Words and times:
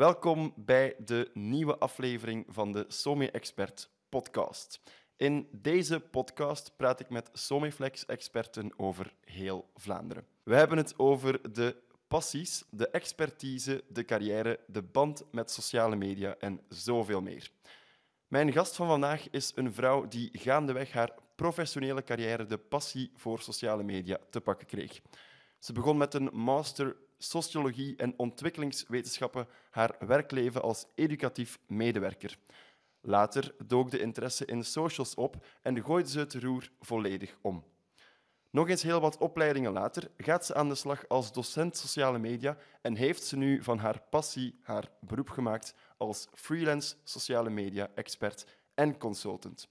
Welkom 0.00 0.52
bij 0.56 0.94
de 1.04 1.30
nieuwe 1.32 1.78
aflevering 1.78 2.44
van 2.48 2.72
de 2.72 2.84
Somi 2.88 3.26
Expert 3.26 3.90
podcast. 4.08 4.80
In 5.16 5.48
deze 5.52 6.00
podcast 6.00 6.72
praat 6.76 7.00
ik 7.00 7.10
met 7.10 7.30
Somiflex-experten 7.32 8.72
over 8.76 9.14
heel 9.24 9.70
Vlaanderen. 9.74 10.26
We 10.42 10.54
hebben 10.54 10.76
het 10.76 10.98
over 10.98 11.52
de 11.52 11.76
passies, 12.08 12.64
de 12.70 12.88
expertise, 12.88 13.84
de 13.88 14.04
carrière, 14.04 14.60
de 14.66 14.82
band 14.82 15.24
met 15.32 15.50
sociale 15.50 15.96
media 15.96 16.36
en 16.38 16.60
zoveel 16.68 17.20
meer. 17.20 17.50
Mijn 18.26 18.52
gast 18.52 18.76
van 18.76 18.86
vandaag 18.86 19.30
is 19.30 19.52
een 19.54 19.72
vrouw 19.72 20.08
die 20.08 20.30
gaandeweg 20.32 20.92
haar 20.92 21.14
professionele 21.34 22.02
carrière 22.02 22.46
de 22.46 22.58
passie 22.58 23.10
voor 23.14 23.40
sociale 23.40 23.82
media 23.82 24.18
te 24.30 24.40
pakken 24.40 24.66
kreeg. 24.66 25.00
Ze 25.58 25.72
begon 25.72 25.96
met 25.96 26.14
een 26.14 26.30
master 26.32 26.96
sociologie 27.22 27.96
en 27.96 28.14
ontwikkelingswetenschappen 28.16 29.46
haar 29.70 29.96
werkleven 29.98 30.62
als 30.62 30.86
educatief 30.94 31.58
medewerker. 31.66 32.38
Later 33.00 33.54
dook 33.66 33.90
de 33.90 34.00
interesse 34.00 34.44
in 34.44 34.64
socials 34.64 35.14
op 35.14 35.46
en 35.62 35.84
gooide 35.84 36.08
ze 36.08 36.18
het 36.18 36.34
roer 36.34 36.70
volledig 36.80 37.36
om. 37.40 37.64
Nog 38.50 38.68
eens 38.68 38.82
heel 38.82 39.00
wat 39.00 39.18
opleidingen 39.18 39.72
later 39.72 40.10
gaat 40.16 40.46
ze 40.46 40.54
aan 40.54 40.68
de 40.68 40.74
slag 40.74 41.08
als 41.08 41.32
docent 41.32 41.76
sociale 41.76 42.18
media 42.18 42.56
en 42.82 42.94
heeft 42.94 43.22
ze 43.22 43.36
nu 43.36 43.62
van 43.62 43.78
haar 43.78 44.02
passie 44.10 44.58
haar 44.62 44.90
beroep 45.00 45.28
gemaakt 45.28 45.74
als 45.96 46.28
freelance 46.32 46.94
sociale 47.04 47.50
media 47.50 47.90
expert 47.94 48.46
en 48.74 48.98
consultant. 48.98 49.68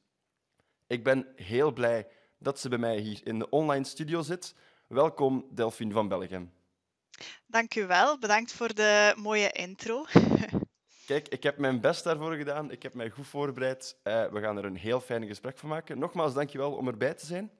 Ik 0.87 1.03
ben 1.03 1.27
heel 1.35 1.71
blij 1.71 2.07
dat 2.37 2.59
ze 2.59 2.69
bij 2.69 2.77
mij 2.77 2.97
hier 2.97 3.21
in 3.23 3.39
de 3.39 3.49
online 3.49 3.83
studio 3.83 4.21
zit. 4.21 4.55
Welkom, 4.87 5.45
Delphine 5.51 5.93
van 5.93 6.07
Belgium. 6.07 6.58
Dank 7.47 7.75
u 7.75 7.85
wel. 7.85 8.19
Bedankt 8.19 8.53
voor 8.53 8.73
de 8.73 9.13
mooie 9.15 9.51
intro. 9.51 10.05
Kijk, 11.09 11.27
ik 11.27 11.43
heb 11.43 11.57
mijn 11.57 11.81
best 11.81 12.03
daarvoor 12.03 12.35
gedaan. 12.35 12.71
Ik 12.71 12.83
heb 12.83 12.93
mij 12.93 13.09
goed 13.09 13.27
voorbereid. 13.27 13.95
Uh, 14.03 14.25
we 14.25 14.41
gaan 14.41 14.57
er 14.57 14.65
een 14.65 14.75
heel 14.75 15.01
fijn 15.01 15.27
gesprek 15.27 15.57
van 15.57 15.69
maken. 15.69 15.99
Nogmaals, 15.99 16.33
dankjewel 16.33 16.71
om 16.71 16.87
erbij 16.87 17.13
te 17.13 17.25
zijn. 17.25 17.51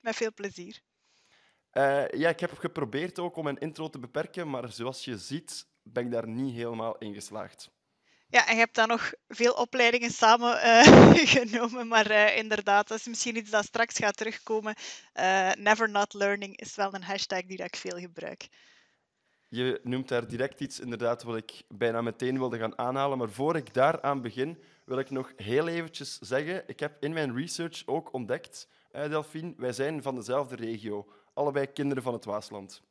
Met 0.00 0.16
veel 0.16 0.32
plezier. 0.34 0.80
Uh, 1.72 2.08
ja, 2.08 2.28
ik 2.28 2.40
heb 2.40 2.58
geprobeerd 2.58 3.18
ook 3.18 3.36
om 3.36 3.44
mijn 3.44 3.58
intro 3.58 3.90
te 3.90 3.98
beperken, 3.98 4.50
maar 4.50 4.72
zoals 4.72 5.04
je 5.04 5.18
ziet 5.18 5.66
ben 5.82 6.04
ik 6.04 6.10
daar 6.10 6.28
niet 6.28 6.54
helemaal 6.54 6.98
in 6.98 7.14
geslaagd. 7.14 7.70
Ja, 8.28 8.46
en 8.46 8.52
je 8.52 8.60
hebt 8.60 8.74
dan 8.74 8.88
nog 8.88 9.12
veel 9.28 9.52
opleidingen 9.52 10.10
samen 10.10 10.56
uh, 10.66 11.14
genomen, 11.36 11.88
maar 11.88 12.10
uh, 12.10 12.36
inderdaad, 12.36 12.88
dat 12.88 12.98
is 12.98 13.06
misschien 13.06 13.36
iets 13.36 13.50
dat 13.50 13.64
straks 13.64 13.96
gaat 13.96 14.16
terugkomen. 14.16 14.74
Never 15.58 15.90
not 15.90 16.14
learning 16.14 16.56
is 16.56 16.74
wel 16.74 16.94
een 16.94 17.02
hashtag 17.02 17.42
die 17.42 17.56
dat 17.56 17.66
ik 17.66 17.76
veel 17.76 17.98
gebruik. 17.98 18.48
Je 19.48 19.80
noemt 19.82 20.08
daar 20.08 20.28
direct 20.28 20.60
iets 20.60 20.80
inderdaad 20.80 21.22
wat 21.22 21.36
ik 21.36 21.62
bijna 21.68 22.02
meteen 22.02 22.38
wilde 22.38 22.58
gaan 22.58 22.78
aanhalen, 22.78 23.18
maar 23.18 23.30
voor 23.30 23.56
ik 23.56 23.74
daaraan 23.74 24.22
begin, 24.22 24.58
wil 24.84 24.98
ik 24.98 25.10
nog 25.10 25.32
heel 25.36 25.68
eventjes 25.68 26.18
zeggen, 26.18 26.62
ik 26.66 26.80
heb 26.80 26.96
in 27.00 27.12
mijn 27.12 27.36
research 27.36 27.82
ook 27.86 28.12
ontdekt, 28.12 28.68
Delphine, 28.92 29.54
wij 29.56 29.72
zijn 29.72 30.02
van 30.02 30.14
dezelfde 30.14 30.56
regio, 30.56 31.08
allebei 31.34 31.66
kinderen 31.66 32.02
van 32.02 32.12
het 32.12 32.24
Waasland. 32.24 32.82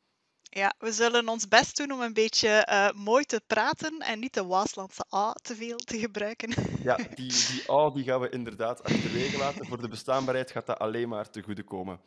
Ja, 0.42 0.74
we 0.78 0.92
zullen 0.92 1.28
ons 1.28 1.48
best 1.48 1.76
doen 1.76 1.92
om 1.92 2.00
een 2.00 2.12
beetje 2.12 2.66
uh, 2.70 2.90
mooi 3.04 3.24
te 3.24 3.40
praten 3.46 3.98
en 3.98 4.18
niet 4.18 4.34
de 4.34 4.44
Waaslandse 4.44 5.04
A 5.14 5.32
te 5.32 5.54
veel 5.54 5.76
te 5.76 5.98
gebruiken. 5.98 6.54
Ja, 6.82 6.96
die, 7.14 7.32
die 7.32 7.70
A 7.70 7.90
die 7.90 8.04
gaan 8.04 8.20
we 8.20 8.28
inderdaad 8.28 8.82
achterwege 8.82 9.38
laten. 9.38 9.66
Voor 9.66 9.80
de 9.80 9.88
bestaanbaarheid 9.88 10.50
gaat 10.50 10.66
dat 10.66 10.78
alleen 10.78 11.08
maar 11.08 11.30
te 11.30 11.42
goede 11.42 11.62
komen. 11.62 12.00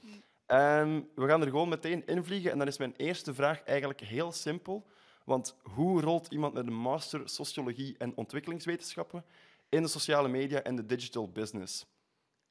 Um, 0.51 1.09
we 1.15 1.27
gaan 1.27 1.41
er 1.41 1.49
gewoon 1.49 1.69
meteen 1.69 2.05
invliegen. 2.05 2.51
En 2.51 2.57
dan 2.57 2.67
is 2.67 2.77
mijn 2.77 2.93
eerste 2.97 3.33
vraag 3.33 3.63
eigenlijk 3.63 3.99
heel 3.99 4.31
simpel. 4.31 4.87
Want 5.25 5.55
hoe 5.61 6.01
rolt 6.01 6.27
iemand 6.27 6.53
met 6.53 6.67
een 6.67 6.73
master 6.73 7.21
sociologie 7.29 7.95
en 7.97 8.15
ontwikkelingswetenschappen 8.15 9.25
in 9.69 9.81
de 9.81 9.87
sociale 9.87 10.27
media 10.27 10.61
en 10.61 10.75
de 10.75 10.85
digital 10.85 11.29
business? 11.29 11.85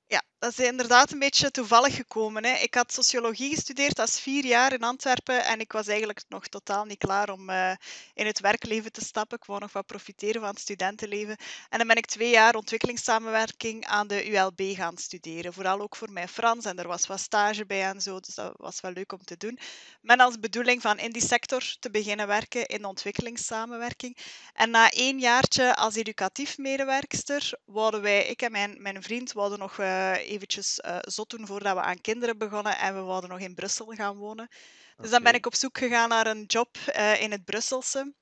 Ja, 0.06 0.22
dat 0.38 0.58
is 0.58 0.66
inderdaad 0.66 1.12
een 1.12 1.18
beetje 1.18 1.50
toevallig 1.50 1.94
gekomen. 1.94 2.44
Hè. 2.44 2.56
Ik 2.56 2.74
had 2.74 2.92
sociologie 2.92 3.54
gestudeerd 3.54 3.98
als 3.98 4.20
vier 4.20 4.44
jaar 4.44 4.72
in 4.72 4.82
Antwerpen 4.82 5.44
en 5.44 5.60
ik 5.60 5.72
was 5.72 5.86
eigenlijk 5.86 6.22
nog 6.28 6.46
totaal 6.46 6.84
niet 6.84 6.98
klaar 6.98 7.30
om 7.30 7.50
uh, 7.50 7.72
in 8.14 8.26
het 8.26 8.40
werkleven 8.40 8.92
te 8.92 9.04
stappen. 9.04 9.38
Ik 9.38 9.44
wou 9.44 9.60
nog 9.60 9.72
wat 9.72 9.86
profiteren 9.86 10.40
van 10.40 10.50
het 10.50 10.58
studentenleven. 10.58 11.36
En 11.68 11.78
dan 11.78 11.86
ben 11.86 11.96
ik 11.96 12.06
twee 12.06 12.30
jaar 12.30 12.54
ontwikkelingssamenwerking 12.54 13.86
aan 13.86 14.06
de 14.06 14.30
ULB 14.30 14.60
gaan 14.76 14.96
studeren. 14.96 15.52
Vooral 15.52 15.80
ook 15.80 15.96
voor 15.96 16.12
mijn 16.12 16.28
Frans 16.28 16.64
en 16.64 16.78
er 16.78 16.88
was 16.88 17.06
wat 17.06 17.20
stage 17.20 17.66
bij 17.66 17.84
en 17.84 18.00
zo, 18.00 18.20
dus 18.20 18.34
dat 18.34 18.54
was 18.56 18.80
wel 18.80 18.92
leuk 18.92 19.12
om 19.12 19.24
te 19.24 19.36
doen. 19.36 19.58
Met 20.00 20.20
als 20.20 20.40
bedoeling 20.40 20.82
van 20.82 20.98
in 20.98 21.12
die 21.12 21.26
sector 21.26 21.76
te 21.80 21.90
beginnen 21.90 22.26
werken 22.26 22.66
in 22.66 22.84
ontwikkelingssamenwerking. 22.84 24.16
En 24.54 24.70
na 24.70 24.90
één 24.90 25.18
jaartje 25.18 25.76
als 25.76 25.94
educatief 25.94 26.58
medewerkster 26.58 27.52
wouden 27.64 28.02
wij, 28.02 28.26
ik 28.26 28.42
en 28.42 28.52
mijn, 28.52 28.82
mijn 28.82 29.02
vriend, 29.02 29.32
wouden 29.32 29.58
nog... 29.58 29.78
Uh, 29.78 30.26
eventjes 30.28 30.80
uh, 30.84 30.98
zot 31.00 31.30
doen 31.30 31.46
voordat 31.46 31.74
we 31.74 31.80
aan 31.82 32.00
kinderen 32.00 32.38
begonnen 32.38 32.78
en 32.78 32.94
we 32.94 33.02
wilden 33.02 33.30
nog 33.30 33.40
in 33.40 33.54
Brussel 33.54 33.86
gaan 33.86 34.16
wonen. 34.16 34.48
Dus 34.96 35.10
dan 35.10 35.22
ben 35.22 35.34
ik 35.34 35.46
op 35.46 35.54
zoek 35.54 35.78
gegaan 35.78 36.08
naar 36.08 36.26
een 36.26 36.44
job 36.44 36.76
uh, 36.96 37.20
in 37.20 37.30
het 37.30 37.44
Brusselse. 37.44 38.14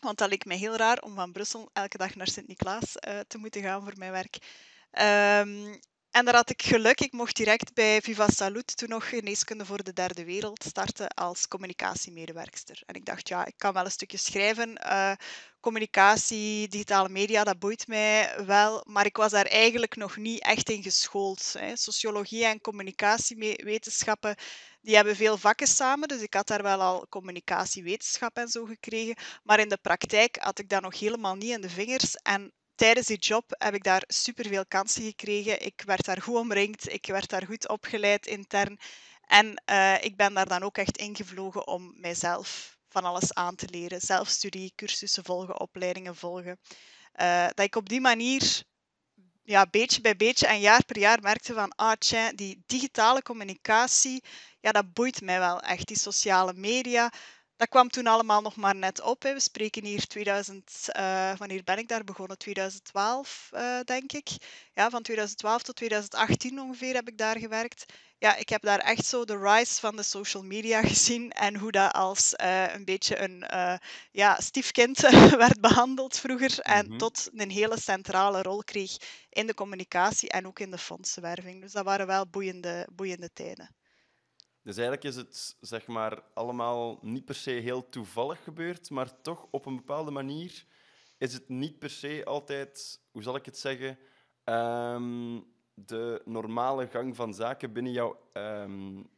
Want 0.00 0.18
dat 0.18 0.28
leek 0.28 0.44
mij 0.44 0.56
heel 0.56 0.76
raar 0.76 0.98
om 0.98 1.14
van 1.14 1.32
Brussel 1.32 1.70
elke 1.72 1.98
dag 1.98 2.14
naar 2.14 2.28
Sint-Niklaas 2.28 2.92
te 3.26 3.38
moeten 3.38 3.62
gaan 3.62 3.82
voor 3.82 3.94
mijn 3.96 4.12
werk. 4.12 4.38
Um, 4.92 5.80
en 6.16 6.24
daar 6.24 6.34
had 6.34 6.50
ik 6.50 6.62
geluk. 6.62 7.00
Ik 7.00 7.12
mocht 7.12 7.36
direct 7.36 7.74
bij 7.74 8.00
Viva 8.02 8.28
Salut, 8.28 8.76
toen 8.76 8.88
nog 8.88 9.08
geneeskunde 9.08 9.64
voor 9.64 9.82
de 9.82 9.92
derde 9.92 10.24
wereld, 10.24 10.64
starten 10.64 11.08
als 11.08 11.48
communicatiemedewerkster. 11.48 12.82
En 12.86 12.94
ik 12.94 13.04
dacht, 13.04 13.28
ja, 13.28 13.46
ik 13.46 13.54
kan 13.56 13.72
wel 13.72 13.84
een 13.84 13.90
stukje 13.90 14.16
schrijven. 14.16 14.80
Uh, 14.84 15.12
communicatie, 15.60 16.68
digitale 16.68 17.08
media, 17.08 17.44
dat 17.44 17.58
boeit 17.58 17.86
mij 17.86 18.44
wel. 18.46 18.84
Maar 18.86 19.06
ik 19.06 19.16
was 19.16 19.30
daar 19.30 19.46
eigenlijk 19.46 19.96
nog 19.96 20.16
niet 20.16 20.42
echt 20.42 20.70
in 20.70 20.82
geschoold. 20.82 21.54
Hè. 21.58 21.76
Sociologie 21.76 22.44
en 22.44 22.60
communicatiewetenschappen, 22.60 24.36
die 24.80 24.94
hebben 24.94 25.16
veel 25.16 25.36
vakken 25.38 25.66
samen. 25.66 26.08
Dus 26.08 26.20
ik 26.20 26.34
had 26.34 26.46
daar 26.46 26.62
wel 26.62 26.80
al 26.82 27.06
communicatiewetenschap 27.08 28.36
en 28.36 28.48
zo 28.48 28.64
gekregen. 28.64 29.16
Maar 29.42 29.60
in 29.60 29.68
de 29.68 29.78
praktijk 29.82 30.36
had 30.40 30.58
ik 30.58 30.68
dat 30.68 30.82
nog 30.82 30.98
helemaal 30.98 31.34
niet 31.34 31.50
in 31.50 31.60
de 31.60 31.70
vingers. 31.70 32.14
En 32.14 32.52
tijdens 32.76 33.06
die 33.06 33.18
job 33.18 33.54
heb 33.58 33.74
ik 33.74 33.82
daar 33.82 34.02
superveel 34.06 34.66
kansen 34.66 35.02
gekregen. 35.02 35.64
Ik 35.64 35.82
werd 35.86 36.04
daar 36.04 36.22
goed 36.22 36.36
omringd, 36.36 36.92
ik 36.92 37.06
werd 37.06 37.28
daar 37.28 37.46
goed 37.46 37.68
opgeleid 37.68 38.26
intern. 38.26 38.78
En 39.26 39.62
uh, 39.70 40.04
ik 40.04 40.16
ben 40.16 40.34
daar 40.34 40.48
dan 40.48 40.62
ook 40.62 40.78
echt 40.78 40.96
ingevlogen 40.96 41.66
om 41.66 41.94
mijzelf 41.96 42.78
van 42.88 43.04
alles 43.04 43.34
aan 43.34 43.54
te 43.54 43.66
leren. 43.70 44.00
Zelfstudie, 44.00 44.72
cursussen 44.74 45.24
volgen, 45.24 45.60
opleidingen 45.60 46.16
volgen. 46.16 46.60
Uh, 47.20 47.46
dat 47.46 47.66
ik 47.66 47.76
op 47.76 47.88
die 47.88 48.00
manier 48.00 48.64
ja, 49.46 49.66
beetje 49.70 50.00
bij 50.00 50.16
beetje 50.16 50.46
en 50.46 50.60
jaar 50.60 50.84
per 50.84 50.98
jaar 50.98 51.20
merkte 51.20 51.54
van, 51.54 51.72
ah 51.76 51.96
die 52.34 52.62
digitale 52.66 53.22
communicatie, 53.22 54.24
ja, 54.60 54.72
dat 54.72 54.92
boeit 54.92 55.20
mij 55.20 55.38
wel 55.38 55.60
echt. 55.60 55.86
Die 55.86 55.98
sociale 55.98 56.52
media, 56.52 57.12
dat 57.56 57.68
kwam 57.68 57.88
toen 57.88 58.06
allemaal 58.06 58.40
nog 58.42 58.56
maar 58.56 58.74
net 58.74 59.00
op. 59.00 59.22
Hè. 59.22 59.32
We 59.32 59.40
spreken 59.40 59.84
hier 59.84 60.06
2000, 60.06 60.88
uh, 60.96 61.30
eh, 61.30 61.38
wanneer 61.38 61.64
ben 61.64 61.78
ik 61.78 61.88
daar 61.88 62.04
begonnen? 62.04 62.38
2012, 62.38 63.50
uh, 63.52 63.78
eh, 63.78 63.84
denk 63.84 64.12
ik. 64.12 64.28
Ja, 64.74 64.90
van 64.90 65.02
2012 65.02 65.62
tot 65.62 65.76
2018 65.76 66.60
ongeveer 66.60 66.94
heb 66.94 67.08
ik 67.08 67.18
daar 67.18 67.38
gewerkt. 67.38 67.84
Ja, 68.18 68.36
ik 68.36 68.48
heb 68.48 68.62
daar 68.62 68.78
echt 68.78 69.06
zo 69.06 69.24
de 69.24 69.38
rise 69.38 69.80
van 69.80 69.96
de 69.96 70.02
social 70.02 70.42
media 70.42 70.82
gezien 70.82 71.30
en 71.30 71.56
hoe 71.56 71.70
dat 71.72 71.92
als 71.92 72.34
uh, 72.40 72.74
een 72.74 72.84
beetje 72.84 73.18
een 73.18 73.44
ja, 74.10 74.40
stiefkind 74.40 75.00
werd 75.44 75.60
behandeld 75.60 76.18
vroeger 76.18 76.60
en 76.60 76.86
mm 76.88 76.98
tot 76.98 77.30
een 77.34 77.50
hele 77.50 77.80
centrale 77.80 78.42
rol 78.42 78.64
kreeg 78.64 78.96
in 79.30 79.46
de 79.46 79.54
communicatie 79.54 80.28
en 80.28 80.46
ook 80.46 80.58
in 80.58 80.70
de 80.70 80.78
fondsenwerving. 80.78 81.60
Dus 81.60 81.72
dat 81.72 81.84
waren 81.84 82.06
wel 82.06 82.26
boeiende, 82.28 82.88
boeiende 82.92 83.30
tijden. 83.32 83.76
Dus 84.66 84.76
eigenlijk 84.76 85.04
is 85.04 85.16
het 85.16 85.56
zeg 85.60 85.86
maar, 85.86 86.22
allemaal 86.34 86.98
niet 87.02 87.24
per 87.24 87.34
se 87.34 87.50
heel 87.50 87.88
toevallig 87.88 88.44
gebeurd, 88.44 88.90
maar 88.90 89.20
toch 89.22 89.46
op 89.50 89.66
een 89.66 89.76
bepaalde 89.76 90.10
manier 90.10 90.64
is 91.18 91.32
het 91.32 91.48
niet 91.48 91.78
per 91.78 91.90
se 91.90 92.22
altijd, 92.24 93.00
hoe 93.12 93.22
zal 93.22 93.36
ik 93.36 93.44
het 93.44 93.58
zeggen, 93.58 93.98
um, 94.44 95.44
de 95.74 96.22
normale 96.24 96.86
gang 96.86 97.16
van 97.16 97.34
zaken 97.34 97.72
binnen 97.72 97.92
jouw 97.92 98.30
um, 98.32 99.08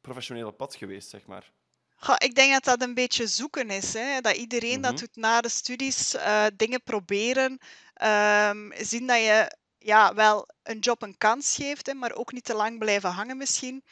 professionele 0.00 0.52
pad 0.52 0.74
geweest, 0.74 1.08
zeg 1.08 1.26
maar. 1.26 1.52
Goh, 1.96 2.16
ik 2.18 2.34
denk 2.34 2.52
dat 2.52 2.64
dat 2.64 2.88
een 2.88 2.94
beetje 2.94 3.26
zoeken 3.26 3.70
is. 3.70 3.92
Hè? 3.92 4.20
Dat 4.20 4.36
iedereen 4.36 4.78
mm 4.78 4.82
-hmm. 4.82 4.82
dat 4.82 4.98
doet 4.98 5.16
na 5.16 5.40
de 5.40 5.48
studies, 5.48 6.14
uh, 6.14 6.46
dingen 6.56 6.82
proberen, 6.82 7.58
um, 8.02 8.72
zien 8.76 9.06
dat 9.06 9.18
je 9.18 9.56
ja, 9.78 10.14
wel 10.14 10.48
een 10.62 10.78
job 10.78 11.02
een 11.02 11.18
kans 11.18 11.54
geeft, 11.54 11.86
hè, 11.86 11.94
maar 11.94 12.12
ook 12.12 12.32
niet 12.32 12.44
te 12.44 12.54
lang 12.54 12.78
blijven 12.78 13.10
hangen 13.10 13.36
misschien. 13.36 13.84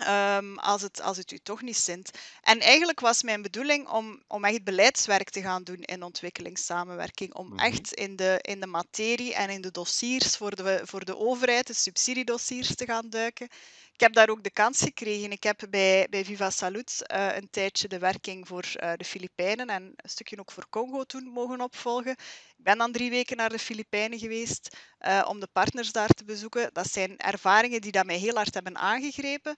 Ehm, 0.00 0.56
als, 0.58 0.82
het, 0.82 1.00
als 1.00 1.16
het 1.16 1.30
u 1.32 1.38
toch 1.38 1.62
niet 1.62 1.76
zint. 1.76 2.10
En 2.42 2.60
eigenlijk 2.60 3.00
was 3.00 3.22
mijn 3.22 3.42
bedoeling 3.42 3.88
om, 3.88 4.22
om 4.26 4.44
echt 4.44 4.64
beleidswerk 4.64 5.30
te 5.30 5.40
gaan 5.42 5.62
doen 5.64 5.80
in 5.82 6.02
ontwikkelingssamenwerking. 6.02 7.34
Om 7.34 7.48
Mhm. 7.48 7.58
echt 7.58 7.92
in 7.92 8.16
de, 8.16 8.38
in 8.42 8.60
de 8.60 8.66
materie 8.66 9.34
en 9.34 9.50
in 9.50 9.60
de 9.60 9.70
dossiers 9.70 10.36
voor 10.36 10.54
de, 10.56 10.80
voor 10.84 11.04
de 11.04 11.16
overheid, 11.18 11.66
de 11.66 11.72
subsidiedossiers, 11.74 12.74
te 12.74 12.84
gaan 12.84 13.10
duiken. 13.10 13.48
Ik 13.92 14.00
heb 14.00 14.12
daar 14.14 14.28
ook 14.28 14.42
de 14.42 14.50
kans 14.50 14.80
gekregen. 14.80 15.32
Ik 15.32 15.42
heb 15.42 15.66
bij, 15.70 16.06
bij 16.10 16.24
Viva 16.24 16.50
Salut 16.50 17.06
eh, 17.06 17.36
een 17.36 17.50
tijdje 17.50 17.88
de 17.88 17.98
werking 17.98 18.48
voor 18.48 18.64
eh, 18.76 18.92
de 18.96 19.04
Filipijnen 19.04 19.68
en 19.68 19.82
een 19.96 20.08
stukje 20.10 20.38
ook 20.38 20.52
voor 20.52 20.68
Congo 20.68 21.04
toen 21.04 21.24
mogen 21.24 21.60
opvolgen. 21.60 22.12
Ik 22.56 22.64
ben 22.64 22.78
dan 22.78 22.92
drie 22.92 23.10
weken 23.10 23.36
naar 23.36 23.48
de 23.50 23.58
Filipijnen 23.58 24.18
geweest 24.18 24.76
eh, 25.00 25.24
om 25.28 25.40
de 25.40 25.48
partners 25.52 25.92
daar 25.92 26.08
te 26.08 26.24
bezoeken. 26.24 26.70
Dat 26.72 26.90
zijn 26.92 27.18
ervaringen 27.18 27.80
die 27.80 27.92
dat 27.92 28.06
mij 28.06 28.16
heel 28.16 28.34
hard 28.34 28.54
hebben 28.54 28.76
aangegrepen. 28.78 29.56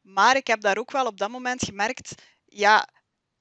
Maar 0.00 0.36
ik 0.36 0.46
heb 0.46 0.60
daar 0.60 0.78
ook 0.78 0.90
wel 0.90 1.06
op 1.06 1.18
dat 1.18 1.30
moment 1.30 1.64
gemerkt, 1.64 2.14
ja, 2.44 2.88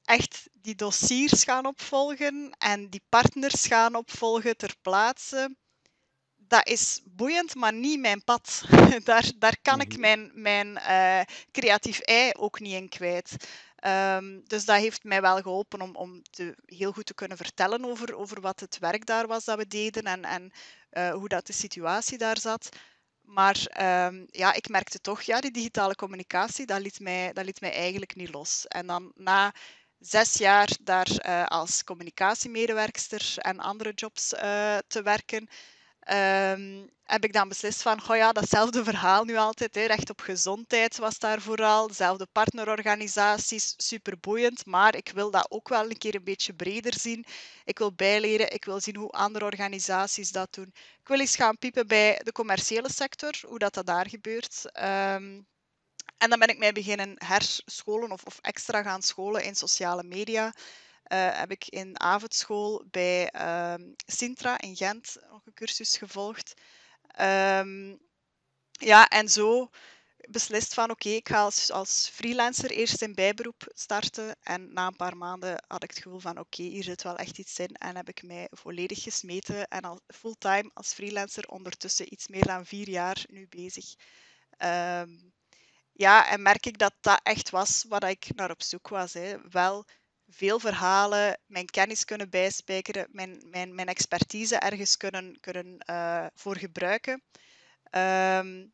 echt 0.03 0.49
die 0.53 0.75
dossiers 0.75 1.43
gaan 1.43 1.65
opvolgen 1.65 2.51
en 2.57 2.89
die 2.89 3.03
partners 3.09 3.65
gaan 3.67 3.95
opvolgen 3.95 4.57
ter 4.57 4.75
plaatse. 4.81 5.55
Dat 6.35 6.67
is 6.67 7.01
boeiend, 7.05 7.55
maar 7.55 7.73
niet 7.73 7.99
mijn 7.99 8.23
pad. 8.23 8.63
daar, 9.03 9.31
daar 9.37 9.57
kan 9.61 9.81
ik 9.81 9.91
Mhm. 9.91 9.99
mijn, 9.99 10.31
mijn 10.33 10.77
eh, 10.77 11.21
creatief 11.51 11.99
ei 11.99 12.31
ook 12.37 12.59
niet 12.59 12.73
in 12.73 12.89
kwijt. 12.89 13.35
Ehm, 13.75 14.39
dus 14.43 14.65
dat 14.65 14.77
heeft 14.79 15.03
mij 15.03 15.21
wel 15.21 15.41
geholpen 15.41 15.81
om, 15.81 15.95
om 15.95 16.21
te, 16.31 16.55
heel 16.65 16.91
goed 16.91 17.05
te 17.05 17.13
kunnen 17.13 17.37
vertellen 17.37 17.85
over, 17.85 18.15
over 18.15 18.41
wat 18.41 18.59
het 18.59 18.77
werk 18.79 19.05
daar 19.05 19.27
was 19.27 19.45
dat 19.45 19.57
we 19.57 19.67
deden 19.67 20.03
en, 20.03 20.23
en 20.25 20.51
eh, 20.91 21.11
hoe 21.13 21.27
dat 21.27 21.47
de 21.47 21.53
situatie 21.53 22.17
daar 22.17 22.39
zat. 22.39 22.69
Maar 23.21 23.65
ehm, 23.67 24.23
ja, 24.27 24.53
ik 24.53 24.69
merkte 24.69 24.99
toch, 25.01 25.21
ja, 25.21 25.41
die 25.41 25.51
digitale 25.51 25.95
communicatie, 25.95 26.65
dat 26.65 26.81
liet, 26.81 26.99
mij, 26.99 27.33
dat 27.33 27.45
liet 27.45 27.61
mij 27.61 27.73
eigenlijk 27.73 28.15
niet 28.15 28.33
los. 28.33 28.67
En 28.67 28.87
dan 28.87 29.11
na 29.15 29.53
zes 29.99 30.33
jaar 30.33 30.69
daar 30.81 31.07
eh, 31.17 31.45
als 31.45 31.83
communicatiemedewerkster 31.83 33.33
en 33.37 33.59
andere 33.59 33.91
jobs 33.93 34.33
eh, 34.33 34.77
te 34.87 35.01
werken, 35.01 35.47
ehm, 36.11 36.87
heb 37.03 37.23
ik 37.23 37.33
dan 37.33 37.47
beslist 37.47 37.81
van, 37.81 38.09
oh 38.09 38.15
ja, 38.15 38.31
datzelfde 38.31 38.83
verhaal 38.91 39.23
nu 39.23 39.35
altijd, 39.35 39.75
hè, 39.75 39.85
recht 39.85 40.09
op 40.09 40.21
gezondheid 40.21 40.97
was 40.97 41.19
daar 41.19 41.41
vooral, 41.41 41.87
dezelfde 41.87 42.27
partnerorganisaties, 42.31 43.73
superboeiend, 43.77 44.65
maar 44.65 44.95
ik 44.95 45.11
wil 45.13 45.31
dat 45.31 45.45
ook 45.49 45.69
wel 45.69 45.89
een 45.89 45.97
keer 45.97 46.15
een 46.15 46.23
beetje 46.23 46.53
breder 46.53 46.93
zien. 46.99 47.25
Ik 47.65 47.77
wil 47.77 47.93
bijleren, 47.93 48.53
ik 48.53 48.65
wil 48.65 48.79
zien 48.79 48.95
hoe 48.95 49.09
andere 49.09 49.45
organisaties 49.45 50.31
dat 50.31 50.53
doen. 50.53 50.71
Ik 51.01 51.07
wil 51.07 51.19
eens 51.19 51.35
gaan 51.35 51.57
piepen 51.57 51.87
bij 51.87 52.19
de 52.23 52.31
commerciële 52.31 52.91
sector, 52.91 53.33
hoe 53.47 53.59
dat, 53.59 53.73
dat 53.73 53.85
daar 53.85 54.09
gebeurt. 54.09 54.71
Ehm, 54.71 55.41
en 56.17 56.29
dan 56.29 56.39
ben 56.39 56.47
ik 56.47 56.57
mij 56.57 56.71
beginnen 56.71 57.13
herscholen 57.17 58.11
of, 58.11 58.23
of 58.23 58.37
extra 58.41 58.81
gaan 58.83 59.01
scholen 59.01 59.43
in 59.43 59.55
sociale 59.55 60.03
media. 60.03 60.53
Eh, 61.11 61.39
heb 61.39 61.51
ik 61.51 61.67
in 61.67 61.99
avondschool 61.99 62.83
bij 62.91 63.29
ehm, 63.29 63.81
Sintra 64.05 64.59
in 64.61 64.75
Gent 64.75 65.17
nog 65.29 65.45
een 65.45 65.53
cursus 65.53 65.97
gevolgd. 65.97 66.53
Ehm, 67.07 67.95
ja, 68.71 69.07
en 69.07 69.29
zo 69.29 69.69
beslist 70.29 70.73
van 70.73 70.89
oké, 70.89 71.09
ik 71.09 71.29
ga 71.29 71.49
als, 71.67 72.09
freelancer 72.13 72.71
eerst 72.71 73.01
in 73.01 73.15
bijberoep 73.15 73.71
starten. 73.73 74.35
En 74.43 74.73
na 74.73 74.87
een 74.87 74.95
paar 74.95 75.17
maanden 75.17 75.63
had 75.67 75.83
ik 75.83 75.89
het 75.89 76.01
gevoel 76.01 76.19
van 76.19 76.39
oké, 76.39 76.63
hier 76.63 76.83
zit 76.83 77.03
wel 77.03 77.17
echt 77.17 77.37
iets 77.37 77.59
in. 77.59 77.75
En 77.75 77.95
heb 77.95 78.09
ik 78.09 78.23
mij 78.23 78.47
volledig 78.51 79.03
gesmeten 79.03 79.67
en 79.67 79.81
al 79.81 79.99
fulltime 80.07 80.71
als 80.73 80.93
freelancer 80.93 81.47
ondertussen 81.47 82.13
iets 82.13 82.27
meer 82.27 82.45
dan 82.45 82.65
vier 82.65 82.89
jaar 82.89 83.25
nu 83.29 83.47
bezig. 83.49 83.95
Ehm, 84.57 85.09
ja, 85.91 86.29
en 86.29 86.41
merk 86.41 86.65
ik 86.65 86.77
dat 86.77 86.93
dat 87.01 87.19
echt 87.23 87.49
was 87.49 87.85
wat 87.87 88.03
ik 88.03 88.35
naar 88.35 88.51
op 88.51 88.61
zoek 88.61 88.87
was. 88.87 89.13
Hè. 89.13 89.49
Wel 89.49 89.85
veel 90.31 90.59
verhalen, 90.59 91.39
mijn 91.45 91.65
kennis 91.65 92.05
kunnen 92.05 92.29
bijspijkeren, 92.29 93.07
mijn, 93.11 93.43
mijn, 93.49 93.75
mijn 93.75 93.87
expertise 93.87 94.55
ergens 94.55 94.97
kunnen, 94.97 95.39
kunnen 95.39 95.77
eh, 95.77 96.25
voor 96.35 96.57
gebruiken. 96.57 97.23
Ehm, 97.83 98.65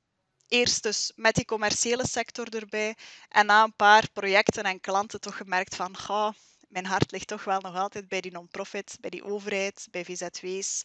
eerst 0.48 0.83
dus 0.83 1.12
met 1.15 1.36
die 1.36 1.45
commerciële 1.45 2.07
sector 2.07 2.56
erbij 2.56 2.95
en 3.30 3.45
na 3.45 3.63
een 3.63 3.75
paar 3.75 4.09
projecten 4.13 4.63
en 4.63 4.80
klanten 4.80 5.21
toch 5.21 5.38
gemerkt 5.38 5.75
van 5.75 5.98
goh, 5.98 6.33
mijn 6.68 6.86
hart 6.86 7.12
ligt 7.12 7.27
toch 7.27 7.44
wel 7.44 7.59
nog 7.59 7.75
altijd 7.75 8.07
bij 8.07 8.21
die 8.21 8.31
non-profit, 8.31 8.98
bij 9.00 9.09
die 9.09 9.24
overheid, 9.24 9.88
bij 9.92 10.06
VZW's. 10.06 10.83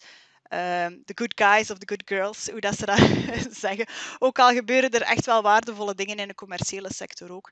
Ehm, 0.52 0.98
the 1.04 1.12
good 1.14 1.32
guys 1.34 1.70
of 1.70 1.78
the 1.78 1.88
good 1.88 2.02
girls, 2.04 2.48
hoe 2.50 2.60
dat 2.60 2.76
ze 2.76 2.86
dat 2.86 2.98
zeggen. 3.66 3.86
Ook 4.18 4.38
al 4.38 4.52
gebeuren 4.52 4.90
er 4.90 5.02
echt 5.02 5.26
wel 5.26 5.42
waardevolle 5.42 5.94
dingen 5.94 6.16
in 6.16 6.28
de 6.28 6.34
commerciële 6.34 6.92
sector 6.92 7.32
ook. 7.32 7.50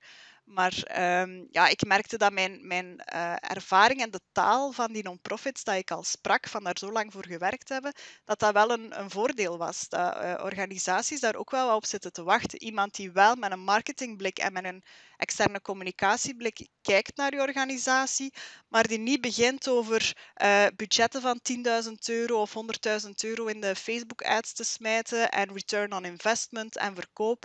Maar 0.51 0.83
ehm, 0.85 1.45
ja, 1.51 1.69
ik 1.69 1.87
merkte 1.87 2.19
dat 2.19 2.33
mijn, 2.33 2.67
mijn 2.67 2.99
eh, 2.99 3.35
ervaring 3.41 4.01
en 4.01 4.11
de 4.11 4.21
taal 4.33 4.73
van 4.73 4.93
die 4.93 5.03
non-profits, 5.03 5.65
dat 5.65 5.75
ik 5.75 5.91
al 5.91 6.03
sprak, 6.03 6.49
van 6.49 6.65
daar 6.65 6.79
zo 6.79 6.93
lang 6.93 7.13
voor 7.13 7.27
gewerkt 7.27 7.69
hebben, 7.69 7.93
dat 8.25 8.39
dat 8.39 8.53
wel 8.53 8.71
een, 8.71 9.01
een 9.01 9.11
voordeel 9.11 9.59
was. 9.59 9.89
Dat 9.89 10.17
eh, 10.17 10.41
organisaties 10.43 11.21
daar 11.21 11.35
ook 11.35 11.51
wel 11.51 11.77
op 11.77 11.85
zitten 11.85 12.13
te 12.13 12.23
wachten. 12.23 12.63
Iemand 12.63 12.95
die 12.95 13.13
wel 13.13 13.35
met 13.35 13.53
een 13.53 13.61
marketingblik 13.61 14.39
en 14.39 14.53
met 14.53 14.65
een 14.65 14.85
externe 15.17 15.61
communicatieblik 15.61 16.69
kijkt 16.83 17.17
naar 17.17 17.35
je 17.35 17.41
organisatie, 17.41 18.33
maar 18.69 18.87
die 18.87 18.99
niet 18.99 19.21
begint 19.21 19.69
over 19.69 20.17
eh, 20.35 20.67
budgetten 20.77 21.21
van 21.21 21.41
10.000 21.87 21.93
euro 22.07 22.41
of 22.41 22.55
100.000 22.89 22.90
euro 23.21 23.47
in 23.47 23.61
de 23.61 23.75
Facebook-ads 23.75 24.53
te 24.53 24.65
smijten 24.65 25.31
en 25.31 25.53
return 25.53 25.93
on 25.93 26.05
investment 26.05 26.77
en 26.77 26.95
verkoop. 26.95 27.45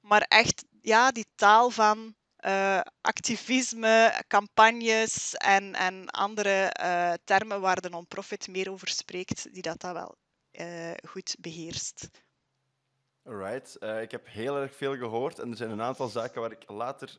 Maar 0.00 0.22
echt 0.22 0.64
ja, 0.80 1.10
die 1.10 1.26
taal 1.34 1.70
van 1.70 2.14
eh, 2.40 2.80
activisme, 3.00 4.22
campagnes 4.28 5.34
en, 5.34 5.74
en 5.74 6.08
andere 6.08 6.64
eh, 6.66 7.12
termen 7.24 7.60
waar 7.60 7.80
de 7.80 7.88
non-profit 7.88 8.48
meer 8.48 8.70
over 8.70 8.88
spreekt, 8.88 9.54
die 9.54 9.62
dat, 9.62 9.82
wel 9.82 10.14
eh, 10.50 10.92
goed 11.08 11.36
beheerst. 11.40 12.08
Alright, 13.24 13.76
ik 14.02 14.10
heb 14.10 14.26
heel 14.26 14.56
erg 14.56 14.76
veel 14.76 14.96
gehoord 14.96 15.38
en 15.38 15.50
er 15.50 15.56
zijn 15.56 15.70
een 15.70 15.82
aantal 15.82 16.08
zaken 16.08 16.40
waar 16.40 16.52
ik 16.52 16.70
later 16.70 17.18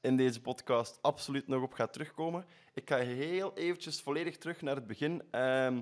in 0.00 0.16
deze 0.16 0.40
podcast 0.40 0.98
absoluut 1.02 1.48
nog 1.48 1.62
op 1.62 1.72
ga 1.72 1.86
terugkomen. 1.86 2.46
Ik 2.74 2.88
ga 2.88 2.96
heel 2.96 3.56
eventjes 3.56 4.00
volledig 4.00 4.38
terug 4.38 4.62
naar 4.62 4.74
het 4.74 4.86
begin 4.86 5.22
ehm, 5.30 5.80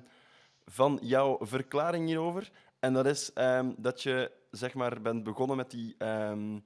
van 0.67 0.99
jouw 1.03 1.38
verklaring 1.41 2.06
hierover. 2.06 2.50
En 2.79 2.93
dat 2.93 3.06
is 3.06 3.32
ehm, 3.32 3.73
dat 3.76 4.03
je 4.03 4.31
zeg 4.50 4.75
maar, 4.75 5.00
bent 5.00 5.25
begonnen 5.25 5.56
met 5.56 5.70
die, 5.70 5.94
ehm, 5.99 6.59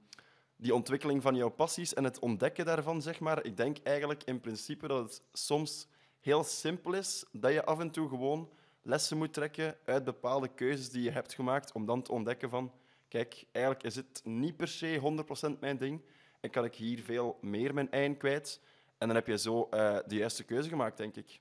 die 0.55 0.75
ontwikkeling 0.75 1.21
van 1.21 1.35
jouw 1.35 1.49
passies 1.49 1.93
en 1.93 2.03
het 2.03 2.19
ontdekken 2.19 2.65
daarvan. 2.65 3.01
Zeg 3.01 3.19
maar. 3.19 3.45
Ik 3.45 3.57
denk 3.57 3.77
eigenlijk 3.83 4.23
in 4.23 4.39
principe 4.39 4.87
dat 4.87 5.03
het 5.03 5.21
soms 5.33 5.87
heel 6.19 6.43
simpel 6.43 6.93
is 6.93 7.25
dat 7.31 7.53
je 7.53 7.65
af 7.65 7.79
en 7.79 7.91
toe 7.91 8.09
gewoon 8.09 8.49
lessen 8.81 9.17
moet 9.17 9.33
trekken 9.33 9.77
uit 9.85 10.03
bepaalde 10.03 10.47
keuzes 10.47 10.89
die 10.89 11.03
je 11.03 11.11
hebt 11.11 11.33
gemaakt, 11.33 11.71
om 11.71 11.85
dan 11.85 12.01
te 12.01 12.11
ontdekken 12.11 12.49
van, 12.49 12.71
kijk, 13.07 13.45
eigenlijk 13.51 13.85
is 13.85 13.95
het 13.95 14.21
niet 14.23 14.57
per 14.57 14.67
se 14.67 14.99
100% 15.55 15.59
mijn 15.59 15.77
ding 15.77 16.01
en 16.39 16.49
kan 16.49 16.65
ik 16.65 16.75
hier 16.75 17.03
veel 17.03 17.37
meer 17.41 17.73
mijn 17.73 17.91
eind 17.91 18.17
kwijt. 18.17 18.61
En 18.97 19.07
dan 19.07 19.15
heb 19.15 19.27
je 19.27 19.37
zo 19.37 19.67
eh, 19.69 19.97
de 20.07 20.15
juiste 20.15 20.43
keuze 20.43 20.69
gemaakt, 20.69 20.97
denk 20.97 21.15
ik. 21.15 21.39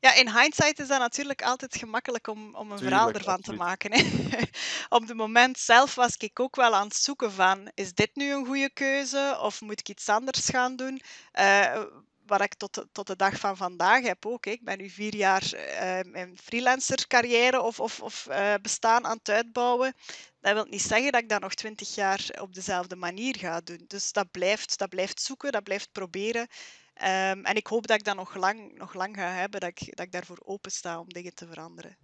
Ja, 0.00 0.14
in 0.14 0.30
hindsight 0.38 0.78
is 0.78 0.88
dat 0.88 0.98
natuurlijk 0.98 1.42
altijd 1.42 1.76
gemakkelijk 1.76 2.26
om, 2.26 2.54
om 2.54 2.72
een 2.72 2.78
verhaal 2.78 3.12
ervan 3.12 3.34
absoluut. 3.34 3.58
te 3.58 3.64
maken. 3.64 3.92
Hè. 3.92 4.02
Op 4.96 5.08
het 5.08 5.16
moment 5.16 5.58
zelf 5.58 5.94
was 5.94 6.16
ik 6.16 6.40
ook 6.40 6.56
wel 6.56 6.74
aan 6.74 6.86
het 6.86 6.96
zoeken 6.96 7.32
van, 7.32 7.70
is 7.74 7.94
dit 7.94 8.10
nu 8.14 8.32
een 8.32 8.46
goede 8.46 8.70
keuze 8.70 9.38
of 9.40 9.60
moet 9.60 9.80
ik 9.80 9.88
iets 9.88 10.08
anders 10.08 10.48
gaan 10.48 10.76
doen? 10.76 11.00
Eh, 11.32 11.82
wat 12.26 12.40
ik 12.40 12.54
tot 12.54 12.74
de, 12.74 12.88
tot 12.92 13.06
de 13.06 13.16
dag 13.16 13.38
van 13.38 13.56
vandaag 13.56 14.02
heb 14.02 14.26
ook. 14.26 14.44
hè. 14.44 14.50
Ik 14.50 14.64
ben 14.64 14.78
nu 14.78 14.90
vier 14.90 15.14
jaar 15.14 15.52
eh, 15.52 16.12
mijn 16.12 16.38
freelancer 16.42 17.06
carrière 17.06 17.60
of, 17.60 17.80
of, 17.80 18.00
of 18.00 18.26
eh, 18.26 18.54
bestaan 18.62 19.06
aan 19.06 19.16
het 19.16 19.28
uitbouwen. 19.28 19.94
Dat 20.40 20.52
wil 20.52 20.66
niet 20.68 20.82
zeggen 20.82 21.12
dat 21.12 21.22
ik 21.22 21.28
dat 21.28 21.40
nog 21.40 21.54
twintig 21.54 21.94
jaar 21.94 22.30
op 22.40 22.54
dezelfde 22.54 22.96
manier 22.96 23.36
ga 23.38 23.60
doen. 23.60 23.84
Dus 23.86 24.12
dat 24.12 24.30
blijft, 24.30 24.78
dat 24.78 24.88
blijft 24.88 25.22
zoeken, 25.22 25.52
dat 25.52 25.64
blijft 25.64 25.92
proberen. 25.92 26.46
Ehm, 26.94 27.44
en 27.44 27.54
ik 27.54 27.66
hoop 27.66 27.86
dat 27.86 27.98
ik 27.98 28.04
dat 28.04 28.16
nog 28.16 28.34
lang, 28.34 28.78
nog 28.78 28.94
lang 28.94 29.16
ga 29.16 29.28
hebben, 29.32 29.60
dat 29.60 29.68
ik, 29.68 29.96
dat 29.96 30.06
ik 30.06 30.12
daarvoor 30.12 30.38
open 30.44 30.70
sta 30.70 31.00
om 31.00 31.08
dingen 31.08 31.34
te 31.34 31.46
veranderen. 31.46 31.96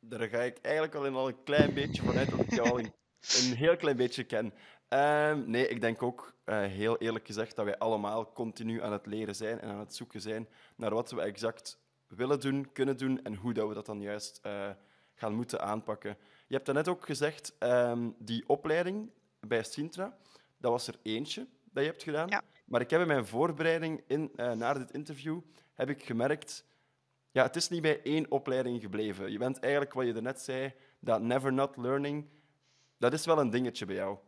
Daar 0.00 0.28
ga 0.28 0.42
ik 0.42 0.58
eigenlijk 0.58 0.94
al, 0.94 1.06
in 1.06 1.14
al 1.14 1.28
een 1.28 1.42
klein 1.44 1.74
beetje 1.74 2.02
vanuit 2.02 2.30
dat 2.30 2.40
ik 2.40 2.54
jou 2.54 2.68
al 2.70 2.78
een, 2.78 2.92
een 3.40 3.56
heel 3.56 3.76
klein 3.76 3.96
beetje 3.96 4.24
ken. 4.24 4.54
Ehm, 4.88 5.50
nee, 5.50 5.68
ik 5.68 5.80
denk 5.80 6.02
ook, 6.02 6.34
eh, 6.44 6.60
heel 6.60 6.98
eerlijk 6.98 7.26
gezegd, 7.26 7.56
dat 7.56 7.64
wij 7.64 7.78
allemaal 7.78 8.32
continu 8.32 8.82
aan 8.82 8.92
het 8.92 9.06
leren 9.06 9.34
zijn 9.34 9.60
en 9.60 9.68
aan 9.68 9.78
het 9.78 9.94
zoeken 9.94 10.20
zijn 10.20 10.48
naar 10.76 10.94
wat 10.94 11.10
we 11.10 11.20
exact 11.20 11.78
willen 12.06 12.40
doen, 12.40 12.72
kunnen 12.72 12.96
doen 12.96 13.22
en 13.22 13.34
hoe 13.34 13.52
dat 13.52 13.68
we 13.68 13.74
dat 13.74 13.86
dan 13.86 14.00
juist 14.00 14.38
eh, 14.42 14.70
gaan 15.14 15.34
moeten 15.34 15.60
aanpakken. 15.60 16.16
Je 16.46 16.54
hebt 16.54 16.66
daarnet 16.66 16.88
ook 16.88 17.06
gezegd, 17.06 17.54
ehm, 17.58 18.10
die 18.18 18.48
opleiding 18.48 19.10
bij 19.40 19.62
Sintra, 19.62 20.16
dat 20.58 20.70
was 20.70 20.86
er 20.86 20.98
eentje 21.02 21.46
dat 21.64 21.84
je 21.84 21.90
hebt 21.90 22.02
gedaan. 22.02 22.28
Ja. 22.28 22.42
Maar 22.66 22.80
ik 22.80 22.90
heb 22.90 23.00
in 23.00 23.06
mijn 23.06 23.26
voorbereiding 23.26 24.02
in, 24.06 24.30
eh, 24.36 24.52
naar 24.52 24.78
dit 24.78 24.90
interview 24.90 25.40
heb 25.74 25.88
ik 25.88 26.04
gemerkt 26.04 26.64
ja, 27.36 27.42
het 27.42 27.56
is 27.56 27.68
niet 27.68 27.82
bij 27.82 28.00
één 28.02 28.30
opleiding 28.30 28.80
gebleven. 28.80 29.32
Je 29.32 29.38
bent 29.38 29.58
eigenlijk, 29.58 29.92
wat 29.92 30.06
je 30.06 30.12
daarnet 30.12 30.40
zei, 30.40 30.72
dat 30.98 31.20
never 31.20 31.52
not 31.52 31.76
learning, 31.76 32.28
dat 32.98 33.12
is 33.12 33.26
wel 33.26 33.38
een 33.38 33.50
dingetje 33.50 33.86
bij 33.86 33.94
jou. 33.94 34.18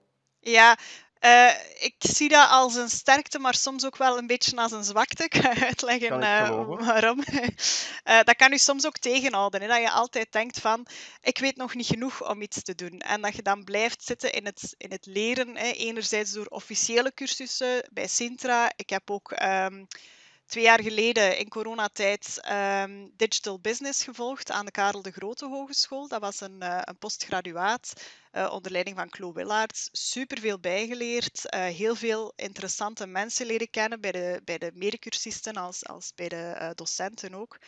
Ja, 0.40 0.78
Uh, 1.20 1.50
ik 1.78 1.94
zie 1.98 2.28
dat 2.28 2.48
als 2.48 2.74
een 2.74 2.88
sterkte, 2.88 3.38
maar 3.38 3.54
soms 3.54 3.86
ook 3.86 3.96
wel 3.96 4.18
een 4.18 4.26
beetje 4.26 4.56
als 4.56 4.72
een 4.72 4.84
zwakte. 4.84 5.24
Ik 5.30 5.34
ga 5.34 5.66
uitleggen 5.66 6.20
uh, 6.20 6.66
waarom. 6.78 7.24
Uh, 7.32 8.20
dat 8.28 8.36
kan 8.36 8.52
u 8.52 8.58
soms 8.58 8.86
ook 8.86 8.98
tegenhouden. 8.98 9.60
Hè? 9.60 9.66
Dat 9.66 9.80
je 9.80 9.90
altijd 9.90 10.32
denkt 10.32 10.60
van, 10.60 10.86
ik 11.22 11.38
weet 11.38 11.56
nog 11.56 11.74
niet 11.74 11.86
genoeg 11.86 12.28
om 12.30 12.42
iets 12.42 12.62
te 12.62 12.74
doen. 12.74 13.00
En 13.00 13.20
dat 13.20 13.36
je 13.36 13.42
dan 13.42 13.64
blijft 13.64 14.04
zitten 14.04 14.32
in 14.32 14.44
het, 14.44 14.74
in 14.76 14.90
het 14.90 15.06
leren. 15.06 15.56
Hè? 15.56 15.70
Enerzijds 15.70 16.32
door 16.32 16.46
officiële 16.46 17.14
cursussen 17.14 17.88
bij 17.92 18.06
Sintra. 18.06 18.72
Ik 18.76 18.90
heb 18.90 19.10
ook... 19.10 19.42
Um, 19.42 19.86
twee 20.48 20.64
jaar 20.64 20.82
geleden 20.82 21.38
in 21.38 21.48
coronatijd 21.48 22.48
um, 22.50 23.12
digital 23.16 23.60
business 23.60 24.04
gevolgd 24.04 24.50
aan 24.50 24.64
de 24.64 24.70
Karel 24.70 25.02
de 25.02 25.10
Grote 25.10 25.46
Hogeschool. 25.46 26.08
Dat 26.08 26.20
was 26.20 26.40
een, 26.40 26.62
uh, 26.62 26.80
een 26.84 26.98
postgraduaat 26.98 27.92
uh, 28.32 28.52
onder 28.52 28.72
leiding 28.72 28.96
van 28.96 29.12
Chloe 29.12 29.34
Willaerts. 29.34 29.88
Super 29.92 30.38
veel 30.40 30.58
bijgeleerd, 30.58 31.54
uh, 31.54 31.64
heel 31.64 31.94
veel 31.94 32.32
interessante 32.36 33.06
mensen 33.06 33.46
leren 33.46 33.70
kennen 33.70 34.00
bij 34.00 34.12
de, 34.12 34.40
bij 34.44 34.58
de 34.58 34.70
medecursisten 34.74 35.54
als, 35.54 35.86
als 35.86 36.12
bij 36.14 36.28
de 36.28 36.72
docenten 36.74 37.34
ook. 37.34 37.58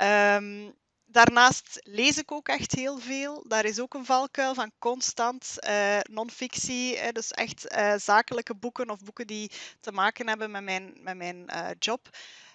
Um, 0.00 0.74
Daarnaast 1.06 1.78
lees 1.82 2.18
ik 2.18 2.32
ook 2.32 2.48
echt 2.48 2.72
heel 2.72 2.98
veel. 2.98 3.44
Daar 3.48 3.64
is 3.64 3.80
ook 3.80 3.94
een 3.94 4.04
valkuil 4.04 4.54
van 4.54 4.72
constant 4.78 5.56
uh, 5.68 5.98
non-fictie, 6.02 7.12
dus 7.12 7.30
echt 7.30 7.72
uh, 7.72 7.94
zakelijke 7.96 8.54
boeken 8.54 8.90
of 8.90 8.98
boeken 8.98 9.26
die 9.26 9.50
te 9.80 9.92
maken 9.92 10.28
hebben 10.28 10.50
met 10.50 10.62
mijn, 10.62 10.92
met 11.00 11.16
mijn 11.16 11.50
uh, 11.54 11.68
job. 11.78 12.08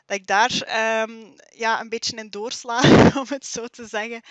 Dat 0.05 0.17
ik 0.17 0.27
daar 0.27 0.51
um, 1.01 1.35
ja, 1.49 1.79
een 1.79 1.89
beetje 1.89 2.15
in 2.15 2.29
doorsla, 2.29 2.81
om 3.21 3.25
het 3.27 3.45
zo 3.45 3.67
te 3.67 3.87
zeggen. 3.87 4.21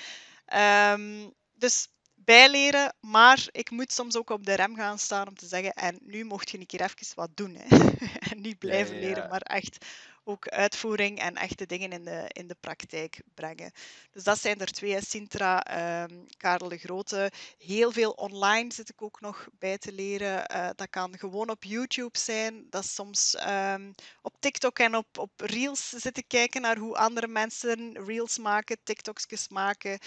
Um, 0.93 1.35
dus 1.55 1.89
bijleren, 2.29 2.95
maar 3.01 3.49
ik 3.51 3.71
moet 3.71 3.93
soms 3.93 4.17
ook 4.17 4.31
op 4.31 4.47
de 4.47 4.55
rem 4.55 4.77
gaan 4.77 4.99
staan 4.99 5.29
om 5.29 5.35
te 5.35 5.47
zeggen, 5.47 5.73
en 5.73 5.99
nu 6.03 6.25
mocht 6.25 6.51
je 6.51 6.59
een 6.59 6.67
keer 6.67 6.81
even 6.83 7.15
wat 7.15 7.31
doen. 7.35 7.55
Hè. 7.55 7.77
en 8.31 8.41
niet 8.41 8.59
blijven 8.59 8.95
ja, 8.95 9.01
ja, 9.01 9.07
ja. 9.07 9.15
leren, 9.15 9.29
maar 9.29 9.41
echt 9.41 9.87
ook 10.25 10.49
uitvoering 10.49 11.19
en 11.19 11.35
echte 11.35 11.67
dingen 11.67 11.93
in 11.93 12.05
de, 12.05 12.25
in 12.33 12.47
de 12.49 12.57
praktijk 12.61 13.21
brengen. 13.35 13.73
Dus 14.13 14.25
dat 14.25 14.39
zijn 14.39 14.61
er 14.61 14.67
twee, 14.67 15.05
Sintra, 15.05 15.55
um, 16.03 16.27
Karel 16.37 16.69
de 16.69 16.79
Grote. 16.79 17.31
Heel 17.59 17.93
veel 17.93 18.11
online 18.11 18.73
zit 18.73 18.89
ik 18.89 19.03
ook 19.03 19.21
nog 19.21 19.49
bij 19.59 19.79
te 19.79 19.93
leren. 19.93 20.53
Uh, 20.55 20.69
dat 20.77 20.91
kan 20.91 21.19
gewoon 21.19 21.51
op 21.51 21.65
YouTube 21.65 22.19
zijn. 22.19 22.67
Dat 22.71 22.85
is 22.85 22.95
soms 22.95 23.37
um, 23.49 23.95
op 24.23 24.35
TikTok 24.39 24.79
en 24.79 24.97
op, 24.97 25.19
op 25.19 25.31
Reels 25.37 25.89
zitten 25.89 26.27
kijken 26.27 26.61
naar 26.61 26.77
hoe 26.77 26.97
andere 26.97 27.27
mensen 27.27 28.05
Reels 28.07 28.39
maken, 28.39 28.79
TikToks 28.83 29.49
maken. 29.49 29.99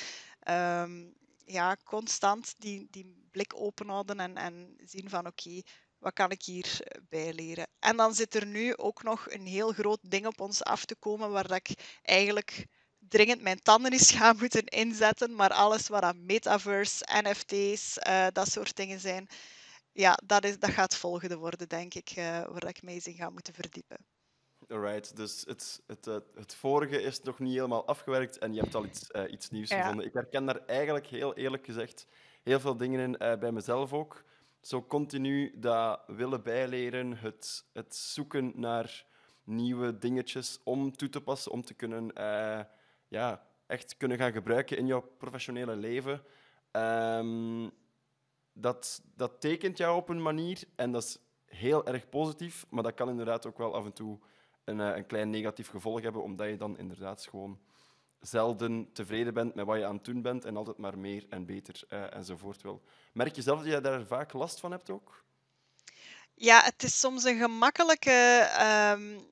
Um, 0.49 1.19
ja, 1.45 1.77
constant 1.83 2.53
die, 2.57 2.87
die 2.89 3.27
blik 3.31 3.53
open 3.55 3.89
houden 3.89 4.19
en, 4.19 4.37
en 4.37 4.77
zien 4.85 5.09
van 5.09 5.27
oké, 5.27 5.61
wat 5.97 6.13
kan 6.13 6.31
ik 6.31 6.43
hierbij 6.43 7.27
eh, 7.27 7.33
leren? 7.33 7.67
En 7.79 7.97
dan 7.97 8.13
zit 8.13 8.35
er 8.35 8.45
nu 8.45 8.77
ook 8.77 9.03
nog 9.03 9.31
een 9.31 9.45
heel 9.45 9.71
groot 9.71 9.99
ding 10.01 10.25
op 10.25 10.39
ons 10.39 10.63
af 10.63 10.85
te 10.85 10.95
komen 10.95 11.31
waar 11.31 11.47
dat 11.47 11.57
ik 11.57 11.99
eigenlijk 12.01 12.67
dringend 12.97 13.41
mijn 13.41 13.61
tanden 13.61 13.91
eens 13.91 14.11
ga 14.11 14.33
moeten 14.39 14.65
inzetten. 14.65 15.35
Maar 15.35 15.53
alles 15.53 15.87
wat 15.87 16.01
aan 16.01 16.25
metaverse, 16.25 17.05
NFT's, 17.23 17.97
eh, 17.97 18.27
dat 18.31 18.51
soort 18.51 18.75
dingen 18.75 18.99
zijn, 18.99 19.27
ja, 19.91 20.17
dat, 20.25 20.43
is, 20.45 20.59
dat 20.59 20.69
gaat 20.71 20.95
volgende 20.95 21.37
worden, 21.37 21.69
denk 21.69 21.93
ik, 21.93 22.15
uh, 22.17 22.25
waar 22.25 22.67
ik 22.67 22.81
eens 22.81 23.07
in 23.07 23.15
ga 23.15 23.29
moeten 23.29 23.53
verdiepen. 23.53 23.97
Alright, 24.71 25.15
dus 25.15 25.43
het, 25.47 25.83
het, 25.87 26.05
het, 26.35 26.53
vorige 26.53 27.01
is 27.01 27.21
nog 27.21 27.39
niet 27.39 27.53
helemaal 27.53 27.87
afgewerkt 27.87 28.37
en 28.37 28.53
je 28.53 28.61
hebt 28.61 28.75
al 28.75 28.85
iets, 28.85 29.09
uh, 29.11 29.31
iets 29.31 29.49
nieuws 29.49 29.71
gevonden. 29.71 30.05
Ik 30.05 30.13
herken 30.13 30.45
daar 30.45 30.65
eigenlijk 30.65 31.07
heel 31.07 31.33
eerlijk 31.35 31.65
gezegd 31.65 32.07
heel 32.43 32.59
veel 32.59 32.77
dingen 32.77 32.99
in 32.99 33.39
bij 33.39 33.51
mezelf 33.51 33.93
ook 33.93 34.23
zo 34.61 34.85
continu 34.85 35.59
dat 35.59 36.01
willen 36.07 36.43
bijleren, 36.43 37.17
het, 37.17 37.65
het 37.73 37.95
zoeken 37.95 38.51
naar 38.55 39.05
nieuwe 39.43 39.97
dingetjes 39.97 40.59
om 40.63 40.95
toe 40.95 41.09
te 41.09 41.21
passen, 41.21 41.51
om 41.51 41.61
te 41.61 41.73
kunnen, 41.73 42.11
uh, 42.17 42.59
ja, 43.07 43.47
echt 43.67 43.97
kunnen 43.97 44.17
gaan 44.17 44.31
gebruiken 44.31 44.77
in 44.77 44.85
jouw 44.85 45.01
professionele 45.17 45.75
leven. 45.75 46.23
Um, 46.71 47.71
dat, 48.53 49.03
dat 49.15 49.41
tekent 49.41 49.77
jou 49.77 49.97
op 49.97 50.09
een 50.09 50.21
manier 50.21 50.63
en 50.75 50.91
dat 50.91 51.03
is 51.03 51.17
heel 51.45 51.85
erg 51.85 52.09
positief, 52.09 52.65
maar 52.69 52.83
dat 52.83 52.93
kan 52.93 53.09
inderdaad 53.09 53.45
ook 53.45 53.57
wel 53.57 53.75
af 53.75 53.85
en 53.85 53.93
toe 53.93 54.19
een, 54.63 54.79
uh, 54.79 54.95
een 54.95 55.05
klein 55.05 55.29
negatief 55.29 55.69
gevolg 55.69 56.01
hebben, 56.01 56.23
omdat 56.23 56.47
je 56.47 56.57
dan 56.57 56.77
inderdaad 56.77 57.27
gewoon 57.29 57.59
zelden 58.19 58.89
tevreden 58.93 59.33
bent 59.33 59.55
met 59.55 59.65
wat 59.65 59.77
je 59.77 59.85
aan 59.85 59.95
het 59.95 60.05
doen 60.05 60.21
bent 60.21 60.45
en 60.45 60.57
altijd 60.57 60.77
maar 60.77 60.97
meer 60.97 61.25
en 61.29 61.45
beter 61.45 61.83
uh, 61.89 62.13
enzovoort 62.13 62.61
wil. 62.61 62.81
Merk 63.13 63.35
je 63.35 63.41
zelf 63.41 63.59
dat 63.63 63.73
je 63.73 63.81
daar 63.81 64.05
vaak 64.05 64.33
last 64.33 64.59
van 64.59 64.71
hebt 64.71 64.89
ook? 64.89 65.23
Ja, 66.33 66.61
het 66.63 66.83
is 66.83 66.99
soms 66.99 67.23
een 67.23 67.37
gemakkelijke 67.37 68.49
um, 68.95 69.31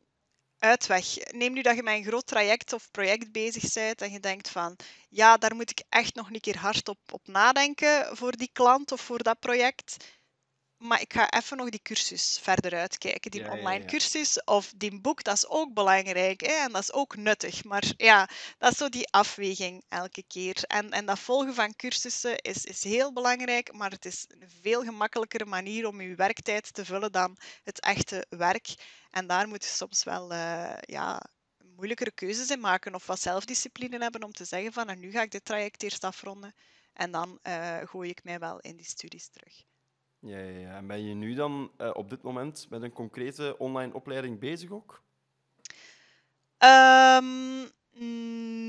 uitweg. 0.59 1.31
Neem 1.31 1.53
nu 1.53 1.61
dat 1.61 1.75
je 1.75 1.83
met 1.83 1.93
een 1.93 2.03
groot 2.03 2.27
traject 2.27 2.73
of 2.73 2.91
project 2.91 3.31
bezig 3.31 3.73
bent 3.73 4.01
en 4.01 4.11
je 4.11 4.19
denkt 4.19 4.49
van 4.49 4.75
ja, 5.09 5.37
daar 5.37 5.55
moet 5.55 5.69
ik 5.69 5.83
echt 5.89 6.15
nog 6.15 6.31
een 6.31 6.39
keer 6.39 6.57
hard 6.57 6.87
op, 6.87 6.99
op 7.11 7.27
nadenken 7.27 8.17
voor 8.17 8.31
die 8.31 8.49
klant 8.53 8.91
of 8.91 9.01
voor 9.01 9.23
dat 9.23 9.39
project 9.39 10.17
maar 10.79 11.01
ik 11.01 11.13
ga 11.13 11.31
even 11.31 11.57
nog 11.57 11.69
die 11.69 11.81
cursus 11.81 12.39
verder 12.41 12.73
uitkijken. 12.73 13.31
Die 13.31 13.51
online 13.51 13.85
cursus 13.85 14.43
of 14.43 14.73
die 14.75 15.01
boek, 15.01 15.23
dat 15.23 15.35
is 15.35 15.47
ook 15.47 15.73
belangrijk 15.73 16.41
hè? 16.41 16.53
en 16.53 16.71
dat 16.71 16.81
is 16.81 16.93
ook 16.93 17.15
nuttig. 17.15 17.63
Maar 17.63 17.83
ja, 17.97 18.29
dat 18.57 18.71
is 18.71 18.77
zo 18.77 18.89
die 18.89 19.11
afweging 19.11 19.83
elke 19.89 20.23
keer. 20.27 20.63
En, 20.63 20.91
en 20.91 21.05
dat 21.05 21.19
volgen 21.19 21.53
van 21.53 21.75
cursussen 21.75 22.37
is, 22.37 22.65
is 22.65 22.83
heel 22.83 23.13
belangrijk, 23.13 23.73
maar 23.73 23.91
het 23.91 24.05
is 24.05 24.25
een 24.27 24.49
veel 24.61 24.83
gemakkelijkere 24.83 25.45
manier 25.45 25.87
om 25.87 26.01
je 26.01 26.15
werktijd 26.15 26.73
te 26.73 26.85
vullen 26.85 27.11
dan 27.11 27.37
het 27.63 27.79
echte 27.79 28.25
werk. 28.29 28.67
En 29.09 29.27
daar 29.27 29.47
moet 29.47 29.63
je 29.63 29.69
soms 29.69 30.03
wel 30.03 30.31
uh, 30.31 30.73
ja, 30.81 31.21
moeilijkere 31.75 32.11
keuzes 32.11 32.49
in 32.49 32.59
maken 32.59 32.95
of 32.95 33.05
wat 33.05 33.21
zelfdiscipline 33.21 33.97
hebben 33.97 34.23
om 34.23 34.31
te 34.31 34.45
zeggen 34.45 34.73
van 34.73 34.85
nou, 34.85 34.97
nu 34.97 35.11
ga 35.11 35.21
ik 35.21 35.31
dit 35.31 35.45
traject 35.45 35.83
eerst 35.83 36.03
afronden 36.03 36.55
en 36.93 37.11
dan 37.11 37.39
uh, 37.43 37.77
gooi 37.85 38.09
ik 38.09 38.23
mij 38.23 38.39
wel 38.39 38.59
in 38.59 38.75
die 38.75 38.85
studies 38.85 39.29
terug. 39.29 39.67
Ja, 40.19 40.37
ja, 40.37 40.59
ja. 40.59 40.75
En 40.75 40.87
ben 40.87 41.03
je 41.03 41.13
nu 41.13 41.33
dan 41.33 41.71
uh, 41.77 41.89
op 41.93 42.09
dit 42.09 42.21
moment 42.21 42.65
met 42.69 42.81
een 42.81 42.93
concrete 42.93 43.55
online 43.57 43.93
opleiding 43.93 44.39
bezig 44.39 44.71
ook? 44.71 45.01
Um, 46.63 47.69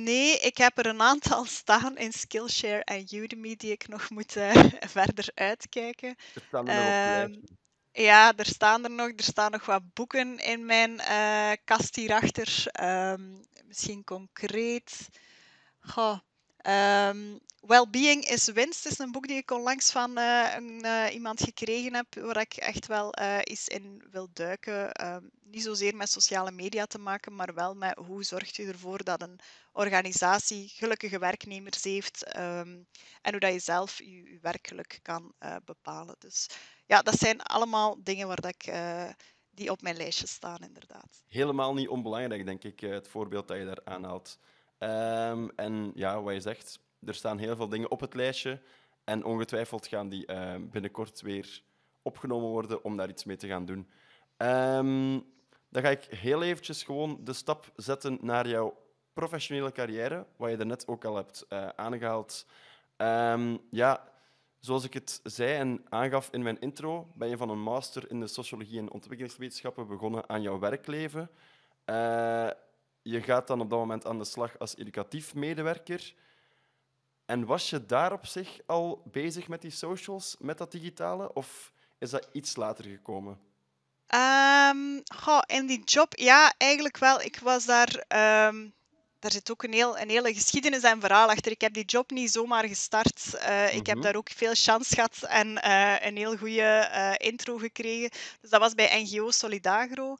nee, 0.04 0.38
ik 0.38 0.57
heb 0.57 0.78
er 0.78 0.87
een 0.87 1.00
aantal 1.00 1.45
staan 1.61 1.97
in 1.97 2.12
Skillshare 2.12 2.85
en 2.85 3.07
Udemy 3.11 3.57
die 3.57 3.73
ik 3.73 3.88
nog 3.88 4.11
moet 4.11 4.37
uh, 4.37 4.54
verder 4.97 5.28
uitkijken. 5.35 6.09
Er 6.35 6.42
staan 6.47 6.69
er 6.69 7.25
nog 7.25 7.37
um, 7.37 7.42
Ja, 7.92 8.37
er 8.37 8.47
staan 8.47 8.85
er 8.85 8.90
nog. 8.90 9.09
Er 9.16 9.23
staan 9.23 9.50
nog 9.50 9.66
wat 9.66 9.92
boeken 9.95 10.38
in 10.38 10.64
mijn 10.64 10.90
uh, 10.90 11.52
kast 11.64 11.97
hierachter. 11.97 12.66
Um, 12.83 13.45
misschien 13.64 14.04
concreet. 14.04 15.09
Goh, 15.80 16.19
Um, 16.69 17.40
Wellbeing 17.61 18.25
is 18.25 18.49
winst 18.49 18.87
is 18.87 18.99
een 18.99 19.12
boek 19.12 19.26
die 19.26 19.37
ik 19.37 19.50
onlangs 19.50 19.90
van 19.90 20.19
uh, 20.19 20.55
een, 20.57 20.85
uh, 20.85 21.07
iemand 21.12 21.43
gekregen 21.43 21.95
heb, 21.95 22.14
waar 22.14 22.40
ik 22.40 22.55
echt 22.55 22.87
wel 22.87 23.14
eens 23.14 23.69
in 23.69 24.05
wil 24.11 24.29
duiken. 24.33 25.07
Um, 25.07 25.31
niet 25.43 25.62
zozeer 25.62 25.97
met 25.97 26.11
sociale 26.11 26.50
media 26.50 26.87
te 26.87 26.99
maken, 26.99 27.35
maar 27.35 27.55
wel 27.55 27.75
met 27.75 27.99
hoe 27.99 28.23
zorgt 28.23 28.57
je 28.57 28.67
ervoor 28.67 29.05
dat 29.05 29.23
een 29.23 29.40
organisatie 29.73 30.69
gelukkige 30.69 31.19
werknemers 31.19 31.85
heeft 31.85 32.37
um, 32.37 32.87
en 33.23 33.31
hoe 33.31 33.40
dat 33.40 33.52
je 33.52 33.59
zelf 33.59 33.99
je, 33.99 34.38
werkgeluk 34.43 34.99
kan 35.02 35.35
bepalen. 35.64 36.17
Dus 36.19 36.47
ja, 36.87 37.02
dat 37.02 37.19
zijn 37.19 37.43
allemaal 37.43 37.97
dingen 38.02 38.26
waar 38.26 38.40
dat 38.40 38.55
ik 38.55 38.73
die 39.50 39.71
op 39.71 39.83
mijn 39.83 39.97
lijstje 39.97 40.26
staan, 40.26 40.59
inderdaad. 40.59 41.23
Helemaal 41.26 41.75
niet 41.75 41.88
onbelangrijk, 41.88 42.45
denk 42.45 42.64
ik, 42.64 42.81
het 42.81 43.09
voorbeeld 43.09 43.49
dat 43.49 43.57
je 43.57 43.64
daar 43.64 43.85
aanhaalt. 43.85 44.38
Um, 44.82 45.50
en 45.56 45.92
ja, 45.94 46.22
wat 46.22 46.34
je 46.34 46.40
zegt, 46.40 46.80
er 47.04 47.14
staan 47.14 47.38
heel 47.38 47.56
veel 47.56 47.68
dingen 47.68 47.90
op 47.90 48.00
het 48.00 48.14
lijstje. 48.14 48.60
En 49.04 49.25
ongetwijfeld 49.25 49.87
gaan 49.87 50.08
die 50.08 50.32
uh, 50.32 50.54
binnenkort 50.70 51.20
weer 51.20 51.62
opgenomen 52.02 52.49
worden 52.49 52.84
om 52.84 52.96
daar 52.96 53.08
iets 53.08 53.25
mee 53.25 53.37
te 53.37 53.46
gaan 53.46 53.64
doen. 53.64 53.90
Um, 54.37 55.26
dan 55.68 55.82
ga 55.82 55.88
ik 55.88 56.04
heel 56.04 56.42
eventjes 56.42 56.82
gewoon 56.82 57.20
de 57.25 57.32
stap 57.32 57.72
zetten 57.76 58.18
naar 58.20 58.49
jouw 58.49 58.78
professionele 59.12 59.72
carrière, 59.72 60.26
wat 60.37 60.50
je 60.50 60.56
daarnet 60.56 60.88
ook 60.88 61.04
al 61.04 61.16
hebt 61.16 61.46
uh, 61.49 61.68
aangehaald. 61.68 62.46
Um, 62.96 63.58
ja, 63.70 64.08
zoals 64.58 64.84
ik 64.84 64.94
het 64.94 65.20
zei 65.22 65.58
en 65.58 65.84
aangaf 65.88 66.28
in 66.32 66.42
mijn 66.42 66.60
intro, 66.60 67.12
ben 67.14 67.28
je 67.28 67.37
van 67.37 67.50
een 67.50 67.62
master 67.62 68.10
in 68.10 68.20
de 68.20 68.26
sociologie 68.26 68.78
en 68.78 68.90
ontwikkelingswetenschappen 68.90 69.87
begonnen 69.87 70.28
aan 70.28 70.42
jouw 70.42 70.58
werkleven. 70.58 71.30
Uh, 71.87 72.50
je 73.02 73.23
gaat 73.23 73.47
dan 73.47 73.61
op 73.61 73.71
dat 73.71 73.78
moment 73.78 74.07
aan 74.07 74.19
de 74.19 74.25
slag 74.25 74.59
als 74.59 74.76
educatief 74.76 75.35
medewerker. 75.35 76.14
En 77.25 77.45
was 77.45 77.71
je 77.71 77.87
daar 77.87 78.12
op 78.12 78.26
zich 78.26 78.59
al 78.66 79.02
bezig 79.04 79.49
met 79.49 79.61
die 79.62 79.71
socials, 79.71 80.37
met 80.38 80.59
dat 80.59 80.73
digitale, 80.73 81.33
of 81.33 81.73
is 81.99 82.11
dat 82.11 82.28
iets 82.33 82.57
later 82.57 82.85
gekomen? 82.85 83.38
Um, 84.14 85.02
goh, 85.14 85.42
in 85.47 85.66
die 85.66 85.83
job, 85.85 86.16
ja, 86.16 86.54
eigenlijk 86.59 86.99
wel. 86.99 87.21
Ik 87.21 87.38
was 87.38 87.64
daar 87.64 87.88
um, 88.49 88.73
daar 89.21 89.33
zit 89.33 89.50
ook 89.50 89.62
een, 89.62 89.73
heel, 89.73 89.99
een 89.99 90.09
hele 90.11 90.35
geschiedenis 90.35 90.83
en 90.83 91.00
verhaal 91.00 91.28
achter. 91.28 91.52
Ik 91.52 91.61
heb 91.61 91.73
die 91.73 91.85
job 91.85 92.11
niet 92.11 92.30
zomaar 92.30 92.69
gestart. 92.69 93.30
Uh, 93.35 93.75
Ik 93.75 93.87
heb 93.87 93.97
Mhm. 93.97 94.04
daar 94.04 94.16
ook 94.16 94.30
veel 94.37 94.54
chance 94.54 94.95
gehad 94.95 95.23
en 95.23 95.62
eh, 95.62 96.07
een 96.07 96.16
heel 96.16 96.37
goede 96.37 96.62
eh, 96.62 97.12
intro 97.16 97.57
gekregen. 97.57 98.11
Dus 98.40 98.50
dat 98.50 98.61
was 98.61 98.75
bij 98.75 99.02
NGO 99.02 99.30
Solidagro. 99.30 100.16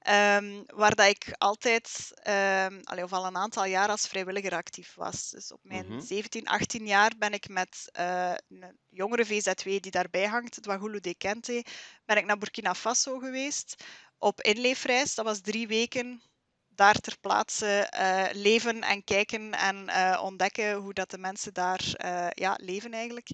Ehm, 0.00 0.62
waar 0.66 0.94
dat 0.94 1.06
ik 1.06 1.34
altijd, 1.38 2.10
ehm 2.22 2.80
allee, 2.82 3.04
of 3.04 3.12
al 3.12 3.26
een 3.26 3.36
aantal 3.36 3.64
jaar 3.64 3.88
als 3.88 4.06
vrijwilliger 4.08 4.52
actief 4.54 4.94
was. 4.94 5.30
Dus 5.30 5.52
op 5.52 5.60
mijn 5.62 5.86
Mhm. 5.86 6.00
17, 6.00 6.46
18 6.48 6.86
jaar 6.86 7.12
ben 7.18 7.32
ik 7.32 7.48
met 7.48 7.88
eh, 7.92 8.34
een 8.48 8.78
jongere 8.88 9.26
VZW 9.26 9.64
die 9.80 9.90
daarbij 9.90 10.26
hangt, 10.26 10.54
het 10.56 10.66
Wagulu 10.66 11.00
de 11.00 11.14
Kente, 11.14 11.64
ben 12.04 12.16
ik 12.16 12.24
naar 12.24 12.38
Burkina 12.38 12.74
Faso 12.74 13.18
geweest 13.18 13.84
op 14.18 14.40
inleefreis. 14.40 15.14
Dat 15.14 15.24
was 15.24 15.40
drie 15.40 15.66
weken 15.68 16.22
daar 16.68 16.94
ter 16.94 17.18
plaatse 17.20 17.66
eh, 17.82 18.26
leven 18.32 18.82
en 18.82 19.04
kijken 19.04 19.52
en 19.52 19.88
eh, 19.88 20.20
ontdekken 20.22 20.74
hoe 20.74 20.92
dat 20.94 21.10
de 21.10 21.18
mensen 21.18 21.54
daar 21.54 21.80
ja, 22.34 22.56
leven 22.62 22.92
eigenlijk. 22.92 23.28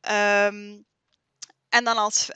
Ehm, 0.00 0.82
en 1.68 1.84
dan 1.84 1.96
als 1.96 2.28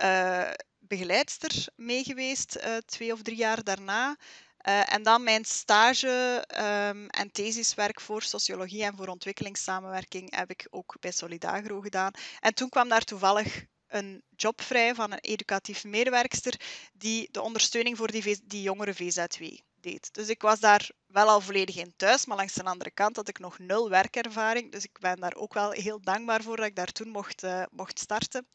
begeleidster 0.93 1.67
meegeweest, 1.77 2.55
eh, 2.55 2.77
twee 2.77 3.13
of 3.13 3.23
drie 3.23 3.37
jaar 3.37 3.63
daarna. 3.63 4.17
Eh, 4.57 4.93
en 4.95 5.03
dan 5.03 5.23
mijn 5.23 5.45
stage 5.45 6.45
ehm, 6.47 7.07
en 7.07 7.33
thesiswerk 7.33 8.01
voor 8.01 8.23
sociologie 8.23 8.85
en 8.85 8.97
voor 8.97 9.07
ontwikkelingssamenwerking 9.07 10.37
heb 10.37 10.51
ik 10.51 10.67
ook 10.71 10.97
bij 11.01 11.13
Solidagro 11.13 11.81
gedaan. 11.81 12.13
En 12.41 12.55
toen 12.55 12.69
kwam 12.69 12.89
daar 12.89 13.05
toevallig 13.05 13.65
een 13.89 14.23
job 14.37 14.61
vrij 14.61 14.95
van 14.95 15.13
een 15.13 15.21
educatief 15.21 15.85
medewerkster 15.85 16.61
die 16.93 17.29
de 17.31 17.43
ondersteuning 17.43 17.97
voor 17.97 18.11
die, 18.11 18.41
die 18.45 18.63
jongere 18.63 18.95
VZW 18.95 19.43
deed. 19.81 20.15
Dus 20.15 20.29
ik 20.29 20.43
was 20.43 20.61
daar 20.61 20.91
wel 21.07 21.29
al 21.29 21.41
volledig 21.41 21.77
in 21.77 21.95
thuis, 21.97 22.27
maar 22.27 22.37
langs 22.37 22.55
de 22.55 22.65
andere 22.65 22.91
kant 22.91 23.17
had 23.17 23.29
ik 23.29 23.39
nog 23.39 23.59
nul 23.59 23.91
werkervaring. 23.91 24.73
Dus 24.73 24.85
ik 24.85 24.99
ben 25.01 25.21
daar 25.21 25.35
ook 25.35 25.55
wel 25.55 25.71
heel 25.71 26.01
dankbaar 26.01 26.43
voor 26.43 26.57
dat 26.57 26.67
ik 26.67 26.77
daar 26.77 26.93
toen 26.93 27.09
mocht, 27.09 27.43
eh, 27.43 27.63
mocht 27.71 27.99
starten. 27.99 28.47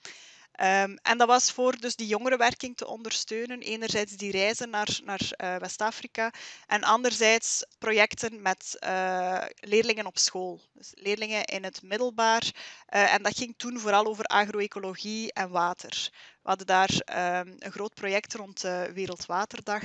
Ehm, 0.58 0.96
en 1.02 1.18
dat 1.18 1.28
was 1.28 1.52
voor 1.52 1.78
dus 1.80 1.96
die 1.96 2.08
jongerenwerking 2.08 2.78
te 2.78 2.88
ondersteunen. 2.88 3.60
Enerzijds 3.62 4.16
die 4.16 4.32
reizen 4.32 4.70
naar, 4.70 5.00
naar 5.04 5.32
eh, 5.32 5.56
West-Afrika 5.56 6.32
en 6.68 6.84
anderzijds 6.84 7.66
projecten 7.78 8.42
met 8.42 8.78
eh, 8.80 9.44
leerlingen 9.60 10.06
op 10.06 10.18
school. 10.18 10.62
Dus 10.74 10.92
leerlingen 10.96 11.46
in 11.46 11.64
het 11.64 11.82
middelbaar. 11.82 12.52
Eh, 12.86 13.14
en 13.14 13.24
dat 13.24 13.38
ging 13.38 13.54
toen 13.58 13.80
vooral 13.80 14.06
over 14.06 14.24
agroecologie 14.24 15.34
en 15.34 15.50
water. 15.50 16.10
We 16.42 16.50
hadden 16.50 16.68
daar 16.68 17.02
ehm, 17.06 17.56
een 17.60 17.72
groot 17.72 17.94
project 17.94 18.34
rond 18.34 18.62
de 18.62 18.92
Wereldwaterdag. 18.94 19.84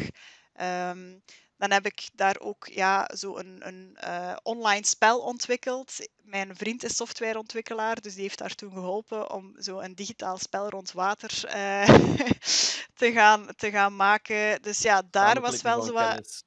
Ehm, 0.52 1.18
dan 1.62 1.70
heb 1.70 1.86
ik 1.86 2.08
daar 2.12 2.36
ook 2.40 2.66
ja, 2.66 3.10
zo 3.16 3.36
een, 3.36 3.56
een 3.66 3.96
eh, 3.96 4.36
online 4.42 4.86
spel 4.86 5.20
ontwikkeld. 5.20 6.08
Mijn 6.22 6.56
vriend 6.56 6.84
is 6.84 6.96
softwareontwikkelaar, 6.96 8.00
dus 8.00 8.14
die 8.14 8.22
heeft 8.22 8.38
daar 8.38 8.54
toen 8.54 8.72
geholpen 8.72 9.30
om 9.30 9.54
zo 9.58 9.78
een 9.78 9.94
digitaal 9.94 10.38
spel 10.38 10.68
rond 10.68 10.92
water 10.92 11.44
eh, 11.44 11.88
te, 13.00 13.12
gaan, 13.12 13.48
te 13.56 13.70
gaan 13.70 13.96
maken. 13.96 14.62
Dus 14.62 14.78
ja, 14.82 15.02
daar 15.10 15.40
was 15.40 15.62
wel 15.62 15.82
zo 15.82 15.92
wat... 15.92 16.44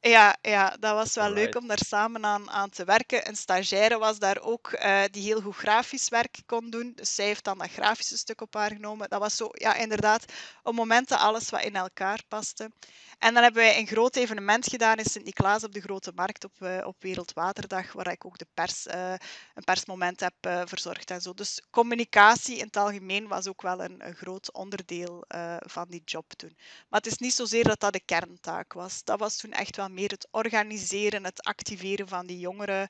Ja, 0.00 0.36
ja, 0.42 0.76
dat 0.80 0.94
was 0.94 1.14
wel 1.14 1.30
leuk 1.30 1.56
om 1.56 1.66
daar 1.66 1.84
samen 1.86 2.24
aan, 2.24 2.50
aan 2.50 2.70
te 2.70 2.84
werken. 2.84 3.28
Een 3.28 3.36
stagiaire 3.36 3.98
was 3.98 4.18
daar 4.18 4.40
ook 4.40 4.72
eh, 4.72 5.02
die 5.10 5.22
heel 5.22 5.40
goed 5.40 5.56
grafisch 5.56 6.08
werk 6.08 6.42
kon 6.46 6.70
doen. 6.70 6.92
Dus 6.94 7.14
zij 7.14 7.24
heeft 7.24 7.44
dan 7.44 7.58
dat 7.58 7.70
grafische 7.70 8.18
stuk 8.18 8.40
op 8.40 8.54
haar 8.54 8.70
genomen. 8.70 9.08
Dat 9.08 9.20
was 9.20 9.36
zo, 9.36 9.48
ja, 9.52 9.74
inderdaad, 9.74 10.24
op 10.62 10.74
momenten 10.74 11.18
alles 11.18 11.50
wat 11.50 11.62
in 11.62 11.76
elkaar 11.76 12.22
paste. 12.28 12.70
En 13.20 13.34
dan 13.34 13.42
hebben 13.42 13.62
wij 13.62 13.78
een 13.78 13.86
groot 13.86 14.16
evenement 14.16 14.68
gedaan 14.68 14.96
in 14.96 15.04
Sint-Niklaas 15.04 15.64
op 15.64 15.72
de 15.72 15.80
Grote 15.80 16.12
Markt 16.14 16.44
op, 16.44 16.62
eh, 16.62 16.86
op 16.86 16.96
Wereldwaterdag, 16.98 17.92
waar 17.92 18.10
ik 18.12 18.24
ook 18.24 18.38
de 18.38 18.46
pers, 18.54 18.86
eh, 18.86 19.14
een 19.54 19.64
persmoment 19.64 20.20
heb 20.20 20.34
eh, 20.40 20.62
verzorgd 20.64 21.10
en 21.10 21.20
zo. 21.20 21.34
Dus 21.34 21.62
communicatie 21.70 22.56
in 22.56 22.64
het 22.64 22.76
algemeen 22.76 23.28
was 23.28 23.46
ook 23.46 23.62
wel 23.62 23.82
een, 23.82 24.14
groot 24.14 24.52
onderdeel 24.52 25.24
van 25.58 25.86
die 25.88 26.02
job 26.04 26.32
toen. 26.32 26.56
Maar 26.88 27.00
het 27.00 27.06
is 27.06 27.18
niet 27.18 27.34
zozeer 27.34 27.64
dat 27.64 27.80
dat 27.80 27.92
de 27.92 28.04
kerntaak 28.04 28.72
was. 28.72 29.04
Dat 29.04 29.18
was 29.18 29.36
toen 29.36 29.52
echt 29.52 29.76
wel 29.76 29.88
meer 29.88 30.10
het 30.10 30.28
organiseren, 30.30 31.24
het 31.24 31.42
activeren 31.42 32.08
van 32.08 32.26
die 32.26 32.38
jongeren, 32.38 32.88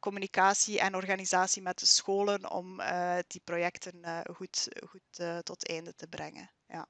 communicatie 0.00 0.80
en 0.80 0.94
organisatie 0.94 1.62
met 1.62 1.78
de 1.78 1.86
scholen 1.86 2.50
om 2.50 2.80
die 3.26 3.40
projecten 3.44 4.24
goed, 4.34 4.68
goed 4.88 5.44
tot 5.44 5.68
einde 5.68 5.94
te 5.94 6.06
brengen. 6.06 6.50
Ja. 6.66 6.88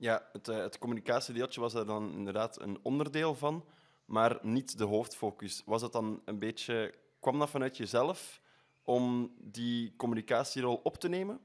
Ja, 0.00 0.28
het, 0.32 0.48
eh, 0.48 0.56
het 0.56 0.78
communicatiedeeltje 0.78 1.60
was 1.60 1.72
daar 1.72 1.86
dan 1.86 2.12
inderdaad 2.12 2.60
een 2.60 2.78
onderdeel 2.82 3.34
van, 3.34 3.64
maar 4.04 4.38
niet 4.42 4.78
de 4.78 4.84
hoofdfocus. 4.84 5.62
Was 5.64 5.82
het 5.82 5.92
dan 5.92 6.22
een 6.24 6.38
beetje, 6.38 6.94
kwam 7.20 7.38
dat 7.38 7.50
vanuit 7.50 7.76
jezelf 7.76 8.40
om 8.84 9.34
die 9.38 9.96
communicatierol 9.96 10.80
op 10.82 10.96
te 10.96 11.08
nemen? 11.08 11.40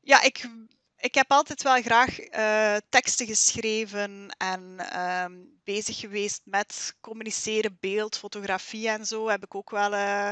Ja, 0.00 0.22
ik, 0.22 0.50
ik 0.96 1.14
heb 1.14 1.30
altijd 1.30 1.62
wel 1.62 1.82
graag 1.82 2.18
eh, 2.18 2.76
teksten 2.88 3.26
geschreven 3.26 4.28
en 4.38 4.78
ehm, 4.78 5.34
bezig 5.64 5.98
geweest 5.98 6.42
met 6.44 6.96
communiceren, 7.00 7.76
beeld, 7.80 8.18
fotografie 8.18 8.88
en 8.88 9.06
zo. 9.06 9.28
Heb 9.28 9.44
ik 9.44 9.54
ook 9.54 9.70
wel 9.70 9.94
eh, 9.94 10.30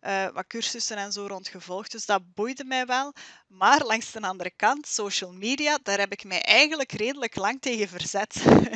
eh, 0.00 0.26
wat 0.32 0.46
cursussen 0.46 0.96
en 0.96 1.12
zo 1.12 1.26
rond 1.26 1.48
gevolgd. 1.48 1.90
Dus 1.92 2.06
dat 2.06 2.34
boeide 2.34 2.64
mij 2.64 2.86
wel. 2.86 3.12
Maar 3.46 3.84
langs 3.84 4.12
de 4.12 4.20
andere 4.20 4.50
kant, 4.56 4.86
social 4.86 5.32
media, 5.32 5.78
daar 5.82 5.98
heb 5.98 6.12
ik 6.12 6.24
mij 6.24 6.42
eigenlijk 6.42 6.92
redelijk 6.92 7.36
lang 7.36 7.60
tegen 7.60 7.88
verzet. 7.88 8.34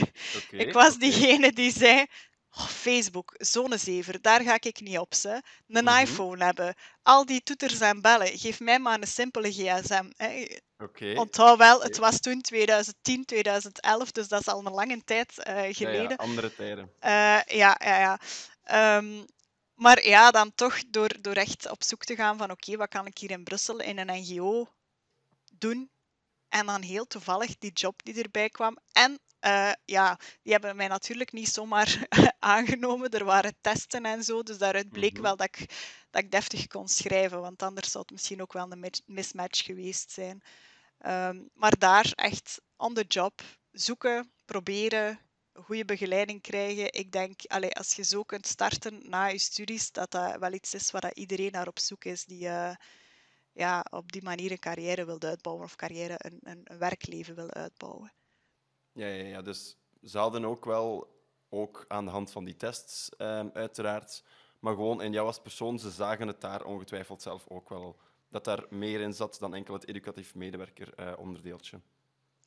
Ik 0.50 0.72
was 0.72 0.98
diegene 0.98 1.52
die 1.52 1.72
zei. 1.72 2.06
"Oh, 2.56 2.66
Facebook, 2.66 3.34
zonnezever, 3.38 4.20
daar 4.20 4.42
ga 4.42 4.54
ik 4.60 4.80
niet 4.80 4.98
op. 4.98 5.14
Ze. 5.14 5.42
Een 5.68 5.84
Mhm. 5.84 5.98
iPhone 5.98 6.44
hebben, 6.44 6.74
al 7.02 7.26
die 7.26 7.42
toeters 7.42 7.80
en 7.80 8.00
bellen. 8.00 8.38
Geef 8.38 8.60
mij 8.60 8.78
maar 8.78 9.00
een 9.00 9.06
simpele 9.06 9.52
gsm. 9.52 10.10
Hè. 10.16 10.46
Onthoud 11.16 11.58
wel, 11.58 11.82
het 11.82 11.96
was 11.96 12.20
toen 12.20 12.40
2010, 12.40 13.24
2011, 13.24 14.10
dus 14.12 14.28
dat 14.28 14.40
is 14.40 14.46
al 14.48 14.66
een 14.66 14.72
lange 14.72 15.04
tijd 15.04 15.38
eh, 15.38 15.54
Ja, 15.56 15.62
ja, 15.62 15.72
geleden. 15.72 16.16
andere 16.16 16.54
tijden. 16.54 16.90
Eh, 16.98 17.10
ja, 17.46 17.76
ja, 17.84 17.98
ja. 17.98 18.20
Ehm, 18.64 19.22
maar 19.74 20.06
ja, 20.06 20.30
dan 20.30 20.54
toch 20.54 20.78
door, 20.88 21.10
door 21.20 21.34
echt 21.34 21.70
op 21.70 21.82
zoek 21.84 22.04
te 22.04 22.14
gaan 22.14 22.38
van 22.38 22.50
oké, 22.50 22.76
wat 22.76 22.88
kan 22.88 23.06
ik 23.06 23.18
hier 23.18 23.30
in 23.30 23.44
Brussel 23.44 23.78
in 23.80 23.98
een 23.98 24.20
NGO 24.22 24.68
doen? 25.58 25.90
En 26.48 26.66
dan 26.66 26.82
heel 26.82 27.06
toevallig 27.06 27.58
die 27.58 27.72
job 27.72 28.02
die 28.04 28.22
erbij 28.22 28.50
kwam. 28.50 28.78
En 28.92 29.18
eh, 29.40 29.72
ja, 29.84 30.18
die 30.42 30.52
hebben 30.52 30.76
mij 30.76 30.88
natuurlijk 30.88 31.32
niet 31.32 31.48
zomaar 31.48 32.06
aangenomen. 32.38 33.10
Er 33.10 33.24
waren 33.24 33.56
testen 33.60 34.04
en 34.04 34.24
zo, 34.24 34.42
dus 34.42 34.58
daaruit 34.58 34.92
bleek 34.92 35.12
Mhm. 35.12 35.22
wel 35.22 35.36
dat 35.36 35.46
ik, 35.56 35.58
dat 36.10 36.22
ik 36.22 36.30
deftig 36.30 36.66
kon 36.66 36.88
schrijven, 36.88 37.40
want 37.40 37.62
anders 37.62 37.90
zou 37.90 38.02
het 38.02 38.12
misschien 38.12 38.42
ook 38.42 38.52
wel 38.52 38.72
een 38.72 38.80
mis- 38.80 39.02
mismatch 39.06 39.64
geweest 39.64 40.10
zijn. 40.10 40.42
Ehm, 40.98 41.42
maar 41.54 41.78
daar 41.78 42.12
echt 42.14 42.60
on 42.76 42.94
the 42.94 43.04
job 43.08 43.42
zoeken, 43.72 44.32
proberen, 44.44 45.18
goede 45.54 45.84
begeleiding 45.84 46.42
krijgen. 46.42 46.92
Ik 46.92 47.12
denk, 47.12 47.40
als 47.72 47.94
je 47.94 48.02
zo 48.02 48.22
kunt 48.22 48.46
starten 48.46 49.08
na 49.08 49.26
je 49.26 49.38
studies, 49.38 49.92
dat 49.92 50.10
dat 50.10 50.38
wel 50.38 50.52
iets 50.52 50.74
is 50.74 50.90
waar 50.90 51.00
dat 51.00 51.16
iedereen 51.16 51.52
naar 51.52 51.68
op 51.68 51.78
zoek 51.78 52.04
is, 52.04 52.24
die 52.24 52.48
eh, 52.48 52.76
ja, 53.52 53.84
op 53.90 54.12
die 54.12 54.22
manier 54.22 54.50
een 54.50 54.58
carrière 54.58 55.04
wil 55.04 55.20
uitbouwen 55.20 55.64
of 55.64 55.76
carrière, 55.76 56.14
een, 56.18 56.38
een, 56.42 56.60
een 56.64 56.78
werkleven 56.78 57.34
wil 57.34 57.50
uitbouwen. 57.50 58.12
Ja, 58.92 59.06
ja, 59.06 59.24
ja, 59.24 59.42
dus 59.42 59.76
ze 60.02 60.18
hadden 60.18 60.44
ook 60.44 60.64
wel, 60.64 61.08
ook 61.48 61.84
aan 61.88 62.04
de 62.04 62.10
hand 62.10 62.30
van 62.30 62.44
die 62.44 62.56
tests, 62.56 63.08
ehm, 63.08 63.48
uiteraard, 63.52 64.24
maar 64.58 64.74
gewoon 64.74 65.02
in 65.02 65.12
jou 65.12 65.26
als 65.26 65.40
persoon, 65.40 65.78
ze 65.78 65.90
zagen 65.90 66.26
het 66.26 66.40
daar 66.40 66.64
ongetwijfeld 66.64 67.22
zelf 67.22 67.48
ook 67.48 67.68
wel, 67.68 68.00
dat 68.28 68.44
daar 68.44 68.64
meer 68.70 69.00
in 69.00 69.14
zat 69.14 69.36
dan 69.38 69.54
enkel 69.54 69.74
het 69.74 69.88
educatief 69.88 70.34
medewerker 70.34 70.94
eh, 70.94 71.18
onderdeeltje. 71.18 71.80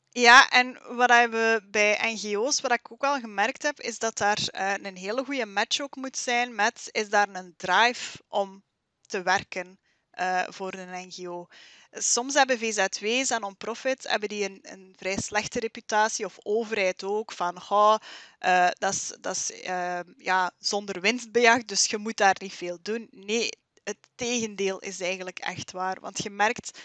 Ja, 0.10 0.50
en 0.50 0.96
wat 0.96 1.10
we 1.10 1.62
bij 1.72 2.14
NGO's, 2.14 2.62
wat 2.62 2.72
ik 2.72 2.92
ook 2.92 3.02
wel 3.02 3.20
gemerkt 3.20 3.64
heb, 3.64 3.80
is 3.80 4.00
dat 4.00 4.18
daar 4.18 4.48
eh, 4.48 4.74
een 4.82 4.98
hele 4.98 5.26
goede 5.26 5.46
match 5.46 5.80
ook 5.80 5.96
moet 5.96 6.18
zijn 6.18 6.56
met, 6.56 6.90
is 6.92 7.10
daar 7.10 7.30
een 7.30 7.54
drive 7.58 8.18
om 8.28 8.64
te 9.02 9.22
werken 9.22 9.80
eh, 10.12 10.44
voor 10.50 10.74
een 10.74 11.08
NGO. 11.08 11.48
Soms 11.92 12.34
hebben 12.34 12.58
VZW's 12.58 13.30
en 13.30 13.42
non-profit 13.42 14.08
hebben 14.08 14.30
die 14.30 14.44
een, 14.44 14.60
een 14.62 14.94
vrij 14.98 15.18
slechte 15.18 15.60
reputatie, 15.60 16.26
of 16.26 16.38
overheid 16.44 17.04
ook, 17.04 17.32
van 17.32 17.62
goh, 17.62 17.96
eh, 18.40 18.68
dat 18.78 18.94
is, 18.94 19.14
dat 19.22 19.36
is 19.36 19.52
eh, 19.62 20.00
ja, 20.18 20.52
zonder 20.60 21.02
winstbejag, 21.02 21.66
dus 21.66 21.86
je 21.86 21.98
moet 21.98 22.18
daar 22.18 22.36
niet 22.40 22.54
veel 22.54 22.78
doen. 22.82 23.08
Nee, 23.12 23.50
het 23.84 23.98
tegendeel 24.16 24.80
is 24.80 25.02
eigenlijk 25.02 25.40
echt 25.40 25.72
waar. 25.72 26.00
Want 26.00 26.24
je 26.24 26.30
merkt, 26.30 26.80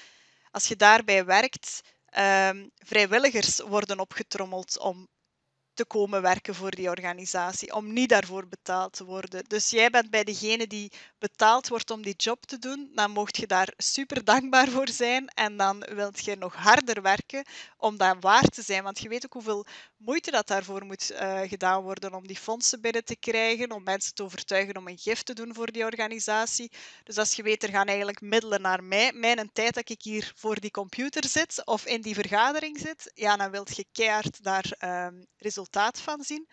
als 0.51 0.67
je 0.67 0.77
daarbij 0.77 1.25
werkt, 1.25 1.81
Ehm, 2.13 2.69
vrijwilligers 2.75 3.61
worden 3.61 4.01
opgetrommeld 4.01 4.79
om 4.79 5.09
komen 5.87 6.23
werken 6.23 6.55
voor 6.55 6.71
die 6.71 6.89
organisatie, 6.89 7.75
om 7.75 7.93
niet 7.93 8.09
daarvoor 8.09 8.49
betaald 8.49 8.93
te 8.93 9.05
worden. 9.05 9.45
Dus 9.47 9.71
jij 9.71 9.91
bent 9.91 10.11
bij 10.11 10.25
degene 10.25 10.67
die 10.67 10.93
betaald 11.19 11.69
wordt 11.69 11.91
om 11.91 12.03
die 12.03 12.15
job 12.17 12.45
te 12.45 12.59
doen, 12.59 12.91
dan 12.95 13.11
mocht 13.11 13.37
je 13.37 13.47
daar 13.47 13.73
super 13.77 14.25
dankbaar 14.25 14.69
voor 14.69 14.89
zijn 14.89 15.29
en 15.29 15.57
dan 15.57 15.87
wilt 15.95 16.25
je 16.25 16.37
nog 16.37 16.55
harder 16.55 17.03
werken 17.03 17.45
om 17.77 17.97
dat 17.97 18.17
waar 18.21 18.49
te 18.49 18.63
zijn. 18.63 18.83
Want 18.83 18.99
je 18.99 19.09
weet 19.09 19.25
ook 19.25 19.33
hoeveel 19.33 19.67
moeite 19.97 20.31
dat 20.31 20.47
daarvoor 20.47 20.85
moet 20.85 21.11
uh, 21.11 21.41
gedaan 21.41 21.83
worden 21.83 22.15
om 22.15 22.27
die 22.27 22.39
fondsen 22.39 22.81
binnen 22.81 23.05
te 23.05 23.17
krijgen, 23.17 23.73
om 23.73 23.83
mensen 23.83 24.15
te 24.15 24.23
overtuigen 24.23 24.77
om 24.77 24.89
een 24.89 24.99
gift 24.99 25.27
te 25.27 25.35
doen 25.35 25.55
voor 25.55 25.73
die 25.73 25.85
organisatie. 25.85 26.71
Dus 27.05 27.19
als 27.19 27.35
je 27.35 27.43
weet, 27.43 27.63
er 27.63 27.69
gaan 27.69 27.87
eigenlijk 27.87 28.21
middelen 28.21 28.63
naar 28.63 28.85
mij, 28.85 29.13
mijn 29.13 29.51
tijd 29.53 29.75
dat 29.75 29.91
ik 29.91 30.03
hier 30.03 30.33
voor 30.37 30.61
die 30.61 30.71
computer 30.71 31.25
zit 31.29 31.63
of 31.65 31.87
in 31.87 32.01
die 32.01 32.15
vergadering 32.15 32.79
zit, 32.79 33.11
ja, 33.15 33.37
dan 33.37 33.51
wilt 33.51 33.77
je 33.77 33.87
keihard 33.93 34.43
daar 34.43 34.73
um, 35.07 35.27
resultaat 35.73 36.01
van 36.01 36.25
zien. 36.25 36.49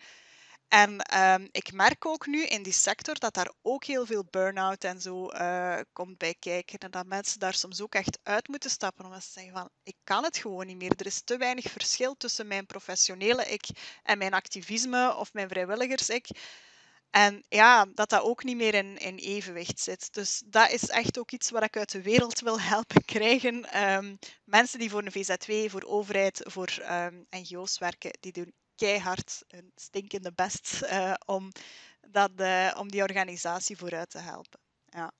En 0.68 1.18
um, 1.20 1.48
ik 1.52 1.72
merk 1.72 2.06
ook 2.06 2.26
nu 2.26 2.44
in 2.44 2.62
die 2.62 2.72
sector 2.72 3.18
dat 3.18 3.34
daar 3.34 3.52
ook 3.62 3.84
heel 3.84 4.06
veel 4.06 4.24
burn-out 4.30 4.84
en 4.84 5.00
zo 5.00 5.32
uh, 5.32 5.78
komt 5.92 6.18
bij 6.18 6.34
kijken. 6.38 6.78
En 6.78 6.90
dat 6.90 7.06
mensen 7.06 7.38
daar 7.38 7.54
soms 7.54 7.80
ook 7.80 7.94
echt 7.94 8.18
uit 8.22 8.48
moeten 8.48 8.70
stappen 8.70 9.04
omdat 9.04 9.24
ze 9.24 9.30
zeggen 9.30 9.52
van 9.52 9.68
ik 9.82 9.96
kan 10.04 10.24
het 10.24 10.36
gewoon 10.36 10.66
niet 10.66 10.76
meer. 10.76 10.92
Er 10.96 11.06
is 11.06 11.22
te 11.24 11.36
weinig 11.36 11.70
verschil 11.70 12.16
tussen 12.16 12.46
mijn 12.46 12.66
professionele 12.66 13.44
ik 13.44 13.64
en 14.02 14.18
mijn 14.18 14.34
activisme 14.34 15.14
of 15.14 15.32
mijn 15.32 15.48
vrijwilligers-ik. 15.48 16.28
En 17.10 17.44
ja, 17.48 17.84
dat 17.94 18.08
dat 18.08 18.22
ook 18.22 18.44
niet 18.44 18.56
meer 18.56 18.74
in, 18.74 18.96
in 18.96 19.16
evenwicht 19.16 19.80
zit. 19.80 20.12
Dus 20.14 20.42
dat 20.46 20.70
is 20.70 20.88
echt 20.88 21.18
ook 21.18 21.30
iets 21.30 21.50
wat 21.50 21.62
ik 21.62 21.76
uit 21.76 21.92
de 21.92 22.02
wereld 22.02 22.40
wil 22.40 22.60
helpen 22.60 23.04
krijgen. 23.04 23.82
Um, 23.94 24.18
mensen 24.44 24.78
die 24.78 24.90
voor 24.90 25.02
een 25.04 25.12
VZW, 25.12 25.70
voor 25.70 25.84
overheid, 25.84 26.40
voor 26.44 26.70
um, 26.90 27.26
NGO's 27.30 27.78
werken, 27.78 28.10
die 28.20 28.32
doen 28.32 28.52
keihard 28.80 29.44
een 29.48 29.72
stinkende 29.74 30.32
best 30.32 30.80
uh, 30.82 31.14
om, 31.26 31.50
dat, 32.08 32.30
uh, 32.36 32.76
om 32.78 32.90
die 32.90 33.02
organisatie 33.02 33.76
vooruit 33.76 34.10
te 34.10 34.18
helpen. 34.18 34.60
Ja. 34.84 35.12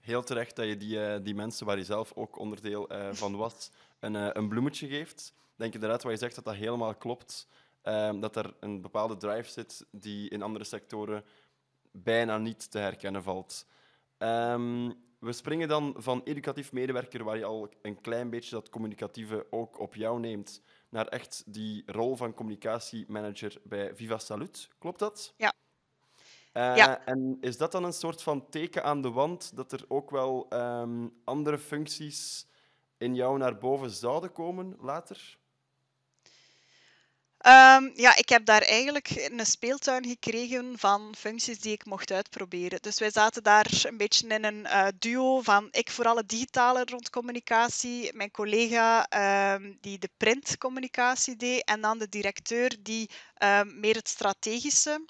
Heel 0.00 0.22
terecht 0.22 0.56
dat 0.56 0.66
je 0.66 0.76
die, 0.76 0.96
uh, 0.96 1.16
die 1.22 1.34
mensen 1.34 1.66
waar 1.66 1.78
je 1.78 1.84
zelf 1.84 2.12
ook 2.14 2.38
onderdeel 2.38 2.90
van 3.12 3.36
was, 3.36 3.70
een, 3.98 4.14
een 4.38 4.48
bloemetje 4.48 4.88
geeft. 4.88 5.32
Denk 5.56 5.74
inderdaad 5.74 6.02
wat 6.02 6.12
je 6.12 6.18
zegt 6.18 6.34
dat 6.34 6.44
dat 6.44 6.54
helemaal 6.54 6.94
klopt. 6.94 7.46
Dat 8.20 8.36
er 8.36 8.54
een 8.60 8.80
bepaalde 8.80 9.16
drive 9.16 9.50
zit 9.50 9.86
die 9.90 10.30
in 10.30 10.42
andere 10.42 10.64
sectoren 10.64 11.24
bijna 11.92 12.38
niet 12.38 12.70
te 12.70 12.78
herkennen 12.78 13.22
valt. 13.22 13.66
Um, 14.18 14.94
we 15.18 15.32
springen 15.32 15.68
dan 15.68 15.94
van 15.96 16.20
educatief 16.24 16.72
medewerker, 16.72 17.24
waar 17.24 17.36
je 17.36 17.44
al 17.44 17.68
een 17.82 18.00
klein 18.00 18.30
beetje 18.30 18.50
dat 18.50 18.70
communicatieve 18.70 19.46
ook 19.50 19.78
op 19.78 19.94
jou 19.94 20.20
neemt, 20.20 20.62
naar 20.94 21.06
echt 21.06 21.42
die 21.46 21.82
rol 21.86 22.16
van 22.16 22.34
communicatiemanager 22.34 23.60
bij 23.62 23.96
Viva 23.96 24.18
Salut. 24.18 24.68
Klopt 24.78 24.98
dat? 24.98 25.34
Ja. 25.36 25.52
Uh, 26.52 26.76
ja. 26.76 27.04
En 27.04 27.38
is 27.40 27.56
dat 27.56 27.72
dan 27.72 27.84
een 27.84 27.92
soort 27.92 28.22
van 28.22 28.48
teken 28.48 28.84
aan 28.84 29.02
de 29.02 29.10
wand 29.10 29.56
dat 29.56 29.72
er 29.72 29.84
ook 29.88 30.10
wel 30.10 30.46
um, 30.52 31.20
andere 31.24 31.58
functies 31.58 32.46
in 32.98 33.14
jou 33.14 33.38
naar 33.38 33.58
boven 33.58 33.90
zouden 33.90 34.32
komen 34.32 34.76
later? 34.80 35.38
Um, 37.46 37.92
ja, 37.94 38.16
ik 38.16 38.28
heb 38.28 38.44
daar 38.44 38.62
eigenlijk 38.62 39.08
een 39.10 39.46
speeltuin 39.46 40.06
gekregen 40.06 40.78
van 40.78 41.14
functies 41.18 41.60
die 41.60 41.72
ik 41.72 41.84
mocht 41.84 42.10
uitproberen. 42.10 42.82
Dus 42.82 42.98
wij 42.98 43.10
zaten 43.10 43.42
daar 43.42 43.70
een 43.82 43.96
beetje 43.96 44.28
in 44.28 44.44
een 44.44 44.60
uh, 44.64 44.86
duo 44.98 45.40
van 45.40 45.68
ik 45.70 45.90
voor 45.90 46.06
alle 46.06 46.26
digitale 46.26 46.84
rond 46.84 47.10
communicatie, 47.10 48.14
mijn 48.14 48.30
collega 48.30 49.06
um, 49.54 49.78
die 49.80 49.98
de 49.98 50.10
printcommunicatie 50.16 51.36
deed 51.36 51.64
en 51.64 51.80
dan 51.80 51.98
de 51.98 52.08
directeur 52.08 52.76
die 52.80 53.10
um, 53.38 53.80
meer 53.80 53.94
het 53.94 54.08
strategische 54.08 55.04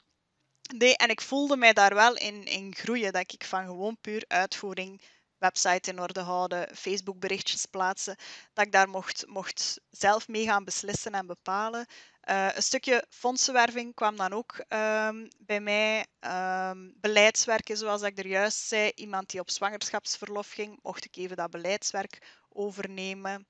deed. 0.77 0.97
En 0.97 1.09
ik 1.09 1.21
voelde 1.21 1.57
mij 1.57 1.73
daar 1.73 1.95
wel 1.95 2.17
in, 2.17 2.45
in 2.45 2.75
groeien, 2.75 3.13
dat 3.13 3.33
ik 3.33 3.45
van 3.45 3.65
gewoon 3.65 3.97
puur 4.01 4.25
uitvoering 4.29 5.01
website 5.45 5.91
in 5.91 6.01
orde 6.01 6.21
houden, 6.21 6.77
Facebook 6.77 7.19
berichtjes 7.19 7.67
plaatsen, 7.67 8.17
dat 8.53 8.67
ik 8.67 8.73
daar 8.73 8.89
mocht, 8.89 9.27
mocht 9.27 9.81
zelf 9.91 10.29
mee 10.29 10.45
gaan 10.45 10.65
beslissen 10.65 11.13
en 11.13 11.27
bepalen. 11.27 11.87
Uh, 12.31 12.55
een 12.55 12.63
stukje 12.63 13.05
fondsenwerving 13.09 13.95
kwam 13.95 14.17
dan 14.17 14.33
ook 14.33 14.65
um, 14.69 15.29
bij 15.39 15.61
mij. 15.61 16.07
Um, 16.21 16.95
beleidswerken, 17.01 17.77
zoals 17.77 18.03
ik 18.03 18.19
er 18.19 18.27
juist 18.27 18.59
zei. 18.59 18.93
Iemand 18.95 19.31
die 19.31 19.41
op 19.41 19.51
zwangerschapsverlof 19.51 20.51
ging, 20.51 20.79
mocht 20.83 21.05
ik 21.05 21.17
even 21.17 21.37
dat 21.37 21.51
beleidswerk 21.51 22.19
overnemen. 22.49 23.47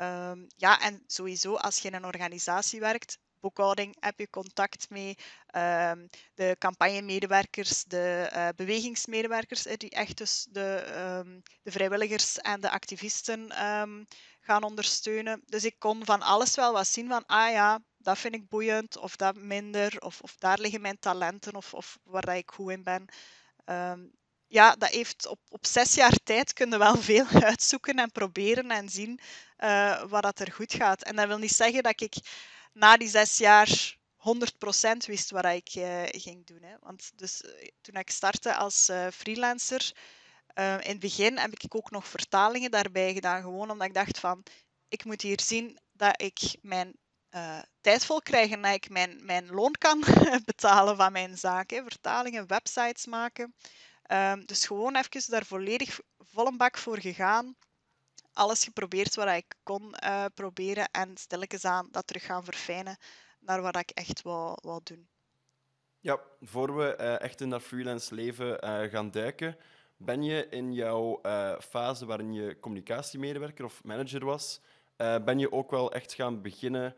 Um, 0.00 0.46
ja, 0.56 0.80
en 0.80 1.02
sowieso, 1.06 1.54
als 1.54 1.78
je 1.78 1.88
in 1.88 1.94
een 1.94 2.04
organisatie 2.04 2.80
werkt, 2.80 3.18
boekhouding 3.42 3.96
heb 4.00 4.18
je 4.18 4.30
contact 4.30 4.90
mee. 4.90 5.16
Um, 5.56 6.08
de 6.34 6.56
campagnemedewerkers, 6.58 7.84
de 7.84 8.30
uh, 8.32 8.48
bewegingsmedewerkers, 8.56 9.62
die 9.62 9.90
echt 9.90 10.16
dus 10.16 10.46
de, 10.50 10.84
um, 11.24 11.42
de 11.62 11.70
vrijwilligers 11.70 12.38
en 12.38 12.60
de 12.60 12.70
activisten 12.70 13.66
um, 13.66 14.06
gaan 14.40 14.62
ondersteunen. 14.62 15.42
Dus 15.46 15.64
ik 15.64 15.78
kon 15.78 16.04
van 16.04 16.22
alles 16.22 16.54
wel 16.54 16.72
wat 16.72 16.86
zien 16.86 17.08
van, 17.08 17.26
ah 17.26 17.50
ja, 17.50 17.80
dat 17.98 18.18
vind 18.18 18.34
ik 18.34 18.48
boeiend, 18.48 18.96
of 18.96 19.16
dat 19.16 19.36
minder, 19.36 20.00
of, 20.00 20.20
of 20.20 20.36
daar 20.36 20.58
liggen 20.58 20.80
mijn 20.80 20.98
talenten, 20.98 21.54
of, 21.54 21.74
of 21.74 21.98
waar 22.04 22.24
dat 22.24 22.36
ik 22.36 22.50
goed 22.50 22.70
in 22.70 22.82
ben. 22.82 23.04
ja, 24.46 24.74
dat 24.74 24.88
heeft 24.88 25.26
op, 25.26 25.38
op 25.48 25.66
zes 25.66 25.94
jaar 25.94 26.16
tijd 26.24 26.52
kunnen 26.52 26.78
wel 26.78 26.96
veel 27.12 27.26
uitzoeken 27.26 27.96
en 27.96 28.10
proberen 28.12 28.70
en 28.70 28.88
zien 28.88 29.20
uh, 29.58 30.02
wat 30.08 30.22
dat 30.22 30.38
er 30.38 30.52
goed 30.52 30.74
gaat. 30.74 31.02
En 31.02 31.16
dat 31.16 31.26
wil 31.26 31.38
niet 31.38 31.52
zeggen 31.52 31.82
dat 31.82 32.00
ik 32.00 32.14
na 32.72 32.96
die 32.96 33.08
zes 33.08 33.38
jaar 33.38 33.96
100% 34.22 35.06
wist 35.06 35.30
wat 35.30 35.44
ik 35.44 35.74
uh, 35.74 36.02
ging 36.06 36.46
doen. 36.46 36.62
Hè. 36.62 36.74
Want 36.80 37.10
dus, 37.14 37.42
uh, 37.42 37.50
toen 37.80 37.94
ik 37.94 38.10
startte 38.10 38.54
als 38.54 38.88
uh, 38.88 39.06
freelancer, 39.12 39.92
in 40.54 40.90
het 40.90 40.98
begin 40.98 41.38
heb 41.38 41.52
ik 41.52 41.74
ook 41.74 41.90
nog 41.90 42.06
vertalingen 42.06 42.70
daarbij 42.70 43.12
gedaan. 43.12 43.42
Gewoon 43.42 43.70
omdat 43.70 43.86
ik 43.86 43.94
dacht 43.94 44.18
van, 44.18 44.42
ik 44.88 45.04
moet 45.04 45.22
hier 45.22 45.40
zien 45.40 45.78
dat 45.92 46.22
ik 46.22 46.56
mijn 46.60 46.96
tijd 47.80 48.04
vol 48.04 48.22
krijg 48.22 48.50
en 48.50 48.62
dat 48.62 48.74
ik 48.74 48.88
mijn, 48.88 49.24
mijn 49.24 49.50
loon 49.50 49.72
kan 49.72 50.04
betalen 50.44 50.96
van 50.96 51.12
mijn 51.12 51.38
zaken. 51.38 51.82
Vertalingen, 51.82 52.46
websites 52.46 53.06
maken. 53.06 53.54
Um, 54.12 54.46
dus 54.46 54.66
gewoon 54.66 54.96
even 54.96 55.30
daar 55.30 55.46
volledig 55.46 56.00
vol 56.18 56.46
een 56.46 56.56
bak 56.56 56.78
voor 56.78 57.00
gegaan 57.00 57.56
alles 58.32 58.64
geprobeerd 58.64 59.14
wat 59.14 59.28
ik 59.28 59.54
kon 59.62 59.94
uh, 60.04 60.24
proberen 60.34 60.88
en 60.90 61.16
stilletjes 61.16 61.64
aan 61.64 61.88
dat 61.90 62.06
terug 62.06 62.24
gaan 62.24 62.44
verfijnen 62.44 62.96
naar 63.40 63.62
wat 63.62 63.76
ik 63.76 63.90
echt 63.90 64.22
wou, 64.22 64.80
doen. 64.82 65.08
Ja, 66.00 66.20
voor 66.40 66.76
we 66.76 66.96
uh, 67.00 67.20
echt 67.20 67.40
in 67.40 67.50
dat 67.50 67.62
freelance 67.62 68.14
leven 68.14 68.64
uh, 68.64 68.90
gaan 68.90 69.10
duiken, 69.10 69.56
ben 69.96 70.22
je 70.22 70.48
in 70.48 70.72
jouw 70.72 71.20
fase 71.60 72.06
waarin 72.06 72.32
je 72.32 72.58
communicatiemedewerker 72.60 73.64
of 73.64 73.84
manager 73.84 74.24
was, 74.24 74.60
ben 74.96 75.38
je 75.38 75.52
ook 75.52 75.70
wel 75.70 75.92
echt 75.92 76.12
gaan 76.12 76.42
beginnen 76.42 76.96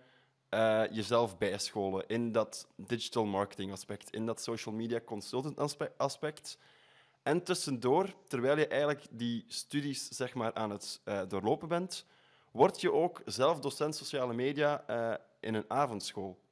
jezelf 0.90 1.38
bijscholen 1.38 2.06
in 2.06 2.32
dat 2.32 2.68
digital 2.76 3.24
marketing 3.24 3.72
aspect, 3.72 4.10
in 4.10 4.26
dat 4.26 4.42
social 4.42 4.74
media 4.74 5.00
consultant 5.00 5.78
aspect. 5.96 6.58
En 7.24 7.42
tussendoor, 7.42 8.14
terwijl 8.28 8.58
je 8.58 8.66
eigenlijk 8.66 9.06
die 9.10 9.44
studies 9.48 10.08
zeg 10.08 10.34
maar, 10.34 10.54
aan 10.54 10.70
het 10.70 11.00
uh, 11.04 11.20
doorlopen 11.28 11.68
bent, 11.68 12.06
word 12.52 12.80
je 12.80 12.92
ook 12.92 13.22
zelf 13.24 13.60
docent 13.60 13.96
sociale 13.96 14.34
media 14.34 14.84
uh, 14.90 15.14
in 15.40 15.54
een 15.54 15.64
avondschool. 15.68 16.42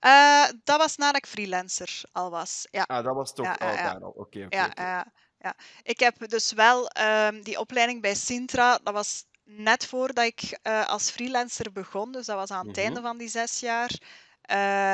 Uh, 0.00 0.44
dat 0.64 0.78
was 0.78 0.96
nadat 0.96 1.16
ik 1.16 1.26
freelancer 1.26 2.00
al 2.12 2.30
was. 2.30 2.66
Ja. 2.70 2.82
Ah, 2.82 3.04
dat 3.04 3.14
was 3.14 3.34
toch 3.34 3.46
ja, 3.46 3.52
al 3.52 3.76
daar 3.76 4.00
al. 4.00 4.08
Oké, 4.08 4.20
okay, 4.20 4.44
okay, 4.44 4.58
ja, 4.58 4.66
okay. 4.66 5.04
ja, 5.38 5.56
Ik 5.82 6.00
heb 6.00 6.28
dus 6.28 6.52
wel 6.52 6.90
um, 7.00 7.42
die 7.42 7.58
opleiding 7.58 8.00
bij 8.00 8.14
Sintra, 8.14 8.78
dat 8.82 8.94
was 8.94 9.24
net 9.44 9.86
voordat 9.86 10.24
ik 10.24 10.58
als 10.86 11.10
freelancer 11.10 11.72
begon, 11.72 12.12
dus 12.12 12.26
dat 12.26 12.36
was 12.36 12.50
aan 12.50 12.58
het 12.58 12.66
mm 12.66 12.72
-hmm. 12.74 12.82
einde 12.84 13.00
van 13.00 13.18
die 13.18 13.28
zes 13.28 13.60
jaar. 13.60 13.90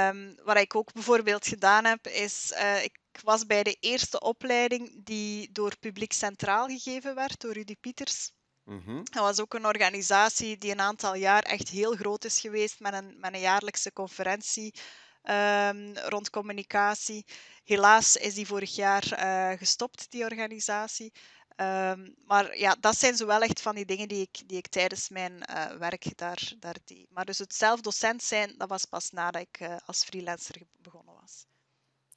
Um, 0.09 0.37
wat 0.45 0.57
ik 0.57 0.75
ook 0.75 0.93
bijvoorbeeld 0.93 1.47
gedaan 1.47 1.85
heb, 1.85 2.07
is 2.07 2.53
ik 2.83 2.99
ik 3.19 3.25
was 3.25 3.47
bij 3.47 3.63
de 3.63 3.77
eerste 3.81 4.21
opleiding 4.21 5.05
die 5.05 5.53
door 5.53 5.79
Publiek 5.79 6.13
Centraal 6.13 6.67
gegeven 6.67 7.15
werd, 7.15 7.41
door 7.41 7.53
Rudy 7.53 7.77
Pieters. 7.81 8.33
Mm 8.65 9.05
Dat 9.05 9.23
was 9.23 9.41
ook 9.41 9.55
een 9.55 9.67
organisatie 9.67 10.59
die 10.59 10.71
een 10.71 10.81
aantal 10.81 11.15
jaar 11.15 11.43
echt 11.43 11.69
heel 11.69 11.95
groot 11.95 12.25
is 12.25 12.41
geweest 12.41 12.81
met 12.81 12.93
een, 12.93 13.17
met 13.21 13.35
een 13.35 13.41
jaarlijkse 13.41 13.93
conferentie 13.93 14.75
um, 15.23 15.97
rond 15.97 16.31
communicatie. 16.31 17.27
Helaas 17.65 18.17
is 18.17 18.35
die 18.35 18.47
vorig 18.47 18.75
jaar 18.75 19.05
uh, 19.13 19.59
gestopt, 19.59 20.11
die 20.11 20.25
organisatie. 20.25 21.13
Um, 21.57 22.15
maar 22.25 22.59
ja, 22.59 22.77
dat 22.81 22.99
zijn 22.99 23.17
zo 23.17 23.27
wel 23.27 23.43
echt 23.43 23.61
van 23.61 23.75
die 23.75 23.85
dingen 23.85 24.09
die 24.09 24.21
ik, 24.21 24.49
die 24.49 24.59
ik 24.59 24.69
tijdens 24.69 25.09
mijn 25.09 25.33
uh, 25.33 25.67
werk 25.67 26.17
daar, 26.17 26.53
daar 26.59 26.77
deed. 26.85 27.07
Maar 27.11 27.25
dus 27.25 27.39
het 27.39 27.55
zelf 27.55 27.81
docent 27.81 28.23
zijn, 28.23 28.55
dat 28.57 28.69
was 28.69 28.85
pas 28.85 29.11
nadat 29.11 29.43
ik 29.43 29.61
uh, 29.61 29.77
als 29.87 30.05
freelancer 30.05 30.63
begonnen 30.77 31.15
was. 31.15 31.47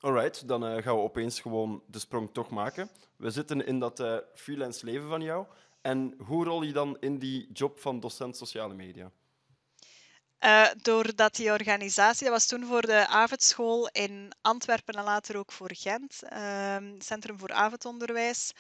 Alright, 0.01 0.47
dan 0.47 0.63
uh, 0.63 0.83
gaan 0.83 0.95
we 0.95 1.01
opeens 1.01 1.39
gewoon 1.39 1.83
de 1.87 1.99
sprong 1.99 2.29
toch 2.33 2.49
maken. 2.49 2.89
We 3.15 3.29
zitten 3.29 3.65
in 3.65 3.79
dat 3.79 3.99
uh, 3.99 4.17
freelance 4.33 4.85
leven 4.85 5.09
van 5.09 5.21
jou. 5.21 5.45
En 5.81 6.15
hoe 6.17 6.45
rol 6.45 6.61
je 6.61 6.71
dan 6.71 6.97
in 6.99 7.19
die 7.19 7.49
job 7.53 7.79
van 7.79 7.99
docent 7.99 8.37
sociale 8.37 8.73
media? 8.73 9.11
Uh, 10.39 10.67
doordat 10.81 11.35
die 11.35 11.51
organisatie, 11.51 12.23
dat 12.23 12.33
was 12.33 12.47
toen 12.47 12.65
voor 12.65 12.81
de 12.81 13.07
avondschool 13.07 13.87
in 13.87 14.31
Antwerpen 14.41 14.93
en 14.93 15.03
later 15.03 15.37
ook 15.37 15.51
voor 15.51 15.69
Gent, 15.73 16.21
uh, 16.33 16.77
Centrum 16.97 17.39
voor 17.39 17.51
Avondonderwijs. 17.51 18.51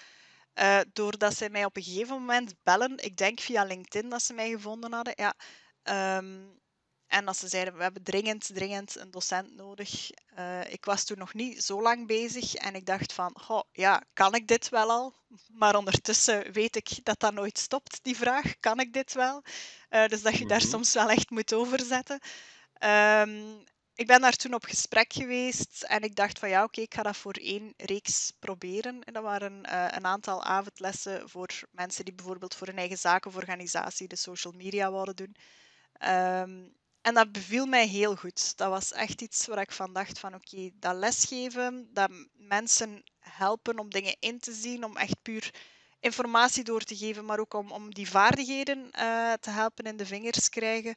Doordat 0.93 1.35
zij 1.35 1.49
mij 1.49 1.65
op 1.65 1.77
een 1.77 1.83
gegeven 1.83 2.15
moment 2.15 2.53
bellen, 2.63 2.97
ik 2.97 3.17
denk 3.17 3.39
via 3.39 3.63
LinkedIn 3.63 4.09
dat 4.09 4.21
ze 4.21 4.33
mij 4.33 4.49
gevonden 4.49 4.93
hadden. 4.93 5.13
Ja, 5.15 5.33
um, 6.17 6.59
en 7.11 7.25
dat 7.25 7.37
ze 7.37 7.47
zeiden, 7.47 7.75
we 7.75 7.83
hebben 7.83 8.03
dringend, 8.03 8.49
dringend 8.53 8.95
een 8.95 9.11
docent 9.11 9.55
nodig. 9.55 10.09
Uh, 10.39 10.71
ik 10.73 10.85
was 10.85 11.03
toen 11.03 11.17
nog 11.17 11.33
niet 11.33 11.63
zo 11.63 11.81
lang 11.81 12.07
bezig 12.07 12.53
en 12.53 12.75
ik 12.75 12.85
dacht 12.85 13.13
van, 13.13 13.41
oh, 13.47 13.61
ja, 13.71 14.03
kan 14.13 14.35
ik 14.35 14.47
dit 14.47 14.69
wel 14.69 14.89
al? 14.89 15.13
Maar 15.47 15.75
ondertussen 15.75 16.51
weet 16.51 16.75
ik 16.75 16.99
dat 17.03 17.19
dat 17.19 17.33
nooit 17.33 17.57
stopt, 17.57 17.99
die 18.01 18.15
vraag. 18.15 18.59
Kan 18.59 18.79
ik 18.79 18.93
dit 18.93 19.13
wel? 19.13 19.43
Uh, 19.89 20.07
dus 20.07 20.21
dat 20.21 20.37
je 20.37 20.45
daar 20.45 20.59
mhm. 20.59 20.69
soms 20.69 20.93
wel 20.93 21.09
echt 21.09 21.29
moet 21.29 21.53
overzetten. 21.53 22.19
Um, 22.83 23.63
ik 23.95 24.07
ben 24.07 24.21
daar 24.21 24.35
toen 24.35 24.53
op 24.53 24.63
gesprek 24.65 25.13
geweest 25.13 25.83
en 25.83 26.01
ik 26.01 26.15
dacht 26.15 26.39
van 26.39 26.49
ja, 26.49 26.63
oké, 26.63 26.81
ik 26.81 26.93
ga 26.93 27.03
dat 27.03 27.17
voor 27.17 27.33
één 27.33 27.73
reeks 27.77 28.33
proberen. 28.39 29.03
En 29.03 29.13
dat 29.13 29.23
waren 29.23 29.63
uh, 29.65 29.85
een 29.89 30.05
aantal 30.05 30.43
avondlessen 30.43 31.29
voor 31.29 31.49
mensen 31.71 32.05
die 32.05 32.13
bijvoorbeeld 32.13 32.55
voor 32.55 32.67
een 32.67 32.77
eigen 32.77 32.97
zaak 32.97 33.25
of 33.25 33.35
organisatie 33.35 34.07
de 34.07 34.15
social 34.15 34.53
media 34.53 34.91
wilden 34.91 35.15
doen. 35.15 35.35
Um, 36.09 36.79
en 37.01 37.13
dat 37.13 37.31
beviel 37.31 37.65
mij 37.65 37.87
heel 37.87 38.15
goed. 38.15 38.57
Dat 38.57 38.69
was 38.69 38.91
echt 38.91 39.21
iets 39.21 39.45
waar 39.45 39.61
ik 39.61 39.71
van 39.71 39.93
dacht 39.93 40.19
van 40.19 40.35
oké, 40.35 40.69
dat 40.73 40.95
lesgeven, 40.95 41.89
dat 41.93 42.11
mensen 42.33 43.03
helpen 43.19 43.79
om 43.79 43.89
dingen 43.89 44.15
in 44.19 44.39
te 44.39 44.53
zien, 44.53 44.83
om 44.83 44.97
echt 44.97 45.21
puur 45.21 45.53
informatie 45.99 46.63
door 46.63 46.81
te 46.81 46.95
geven, 46.95 47.25
maar 47.25 47.39
ook 47.39 47.53
om, 47.53 47.71
om 47.71 47.93
die 47.93 48.09
vaardigheden 48.09 48.77
uh, 48.79 49.33
te 49.33 49.49
helpen 49.49 49.85
in 49.85 49.97
de 49.97 50.05
vingers 50.05 50.49
krijgen. 50.49 50.95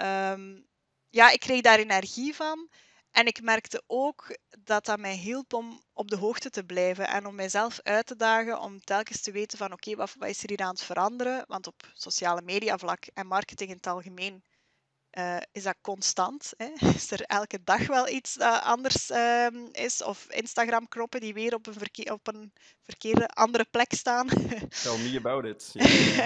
Um, 0.00 0.66
ja, 1.10 1.30
ik 1.30 1.40
kreeg 1.40 1.60
daar 1.60 1.78
energie 1.78 2.34
van. 2.34 2.68
En 3.10 3.26
ik 3.26 3.42
merkte 3.42 3.82
ook 3.86 4.36
dat 4.58 4.84
dat 4.84 4.98
mij 4.98 5.14
hielp 5.14 5.52
om 5.52 5.82
op 5.92 6.08
de 6.08 6.16
hoogte 6.16 6.50
te 6.50 6.64
blijven 6.64 7.08
en 7.08 7.26
om 7.26 7.34
mijzelf 7.34 7.80
uit 7.82 8.06
te 8.06 8.16
dagen 8.16 8.60
om 8.60 8.80
telkens 8.80 9.20
te 9.20 9.32
weten 9.32 9.58
van 9.58 9.72
oké, 9.72 9.96
wat, 9.96 10.14
wat, 10.18 10.28
is 10.28 10.42
er 10.42 10.48
hier 10.48 10.60
aan 10.60 10.74
het 10.74 10.82
veranderen? 10.82 11.44
Want 11.46 11.66
op 11.66 11.90
sociale 11.94 12.42
media 12.42 12.78
vlak 12.78 13.06
en 13.14 13.26
marketing 13.26 13.70
in 13.70 13.76
het 13.76 13.86
algemeen 13.86 14.44
uh, 15.18 15.36
is 15.52 15.62
dat 15.62 15.76
constant. 15.80 16.52
Hè? 16.56 16.72
Is 16.94 17.10
er 17.10 17.22
elke 17.22 17.62
dag 17.64 17.86
wel 17.86 18.08
iets 18.08 18.34
dat 18.34 18.62
anders 18.62 19.10
uh, 19.10 19.46
is? 19.72 20.02
Of 20.02 20.26
Instagram-knoppen 20.28 21.20
die 21.20 21.34
weer 21.34 21.54
op 21.54 21.66
een, 21.66 21.74
verkeer, 21.74 22.12
op 22.12 22.26
een 22.26 22.52
verkeerde 22.82 23.28
andere 23.28 23.66
plek 23.70 23.92
staan? 23.92 24.28
Tell 24.82 24.98
me 24.98 25.14
about 25.16 25.44
it. 25.44 25.72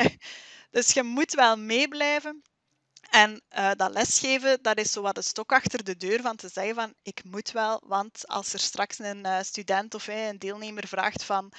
dus 0.77 0.92
je 0.92 1.03
moet 1.03 1.35
wel 1.35 1.57
meeblijven. 1.57 2.42
En 3.11 3.42
uh, 3.57 3.70
dat 3.77 3.92
lesgeven, 3.92 4.62
dat 4.62 4.79
is 4.79 4.92
zo 4.92 5.03
wat 5.03 5.14
de 5.14 5.22
stok 5.22 5.53
achter 5.53 5.85
de 5.85 5.96
deur 5.96 6.20
van 6.20 6.37
te 6.37 6.49
zeggen 6.49 6.75
van 6.75 6.94
ik 7.03 7.25
moet 7.25 7.51
wel, 7.51 7.83
want 7.87 8.29
als 8.29 8.53
er 8.53 8.59
straks 8.59 8.99
een 8.99 9.27
uh, 9.27 9.40
student 9.40 9.94
of 9.94 10.07
een 10.07 10.38
deelnemer 10.38 10.87
vraagt 10.87 11.25
van 11.25 11.53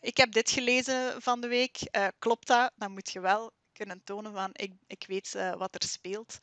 ik 0.00 0.16
heb 0.16 0.32
dit 0.32 0.50
gelezen 0.50 1.22
van 1.22 1.40
de 1.40 1.46
week, 1.46 1.78
klopt 2.18 2.46
dat? 2.46 2.72
Dan 2.76 2.92
moet 2.92 3.10
je 3.10 3.20
wel 3.20 3.52
kunnen 3.72 4.04
tonen 4.04 4.32
van 4.32 4.50
ik, 4.52 4.72
ik 4.86 5.04
weet 5.06 5.32
wat 5.56 5.74
er 5.74 5.88
speelt. 5.88 6.38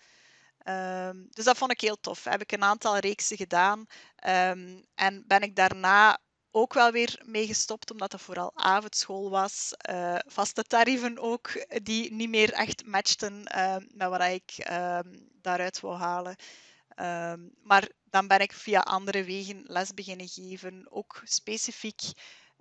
Um, 0.64 1.28
dus 1.30 1.46
dat 1.46 1.58
vond 1.58 1.72
ik 1.72 1.82
heel 1.82 2.00
tof. 2.00 2.24
Heb 2.24 2.42
ik 2.42 2.52
een 2.52 2.64
aantal 2.64 2.98
reeksen 2.98 3.38
gedaan. 3.38 3.80
Um, 4.28 4.86
en 4.96 5.24
ben 5.28 5.42
ik 5.42 5.56
daarna 5.56 6.20
ook 6.52 6.74
wel 6.74 6.92
weer 6.92 7.22
mee 7.26 7.48
gestopt, 7.48 7.92
omdat 7.92 8.12
het 8.12 8.22
vooral 8.22 8.52
avondschool 8.56 9.30
was. 9.30 9.74
Uh, 9.90 10.16
vaste 10.26 10.64
tarieven 10.64 11.20
ook, 11.20 11.66
die 11.84 12.14
niet 12.14 12.30
meer 12.30 12.54
echt 12.54 12.86
matchten 12.86 13.44
uh, 13.56 13.76
met 13.94 14.10
wat 14.10 14.22
ik 14.22 14.70
daaruit 15.42 15.80
wou 15.80 15.96
halen. 15.96 16.36
maar 17.64 17.90
dan 18.04 18.28
ben 18.28 18.40
ik 18.40 18.54
via 18.54 18.80
andere 18.80 19.24
wegen 19.24 19.64
les 19.64 19.94
beginnen 19.94 20.28
geven, 20.28 20.86
ook 20.90 21.22
specifiek 21.24 22.02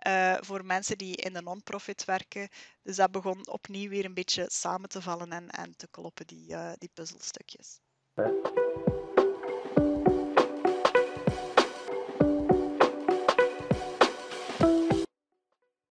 uh, 0.06 0.36
voor 0.40 0.64
mensen 0.64 0.98
die 0.98 1.16
in 1.16 1.32
de 1.32 1.42
non-profit 1.42 2.04
werken. 2.04 2.48
Dus 2.82 2.96
dat 2.96 3.10
begon 3.10 3.48
opnieuw 3.48 3.88
weer 3.88 4.04
een 4.04 4.14
beetje 4.14 4.46
samen 4.48 4.88
te 4.88 5.02
vallen 5.02 5.32
en, 5.32 5.50
en 5.50 5.76
te 5.76 5.88
kloppen, 5.90 6.26
die, 6.26 6.50
uh, 6.50 6.72
die 6.78 6.90
puzzelstukjes. 6.94 7.80
ね。 8.16 9.09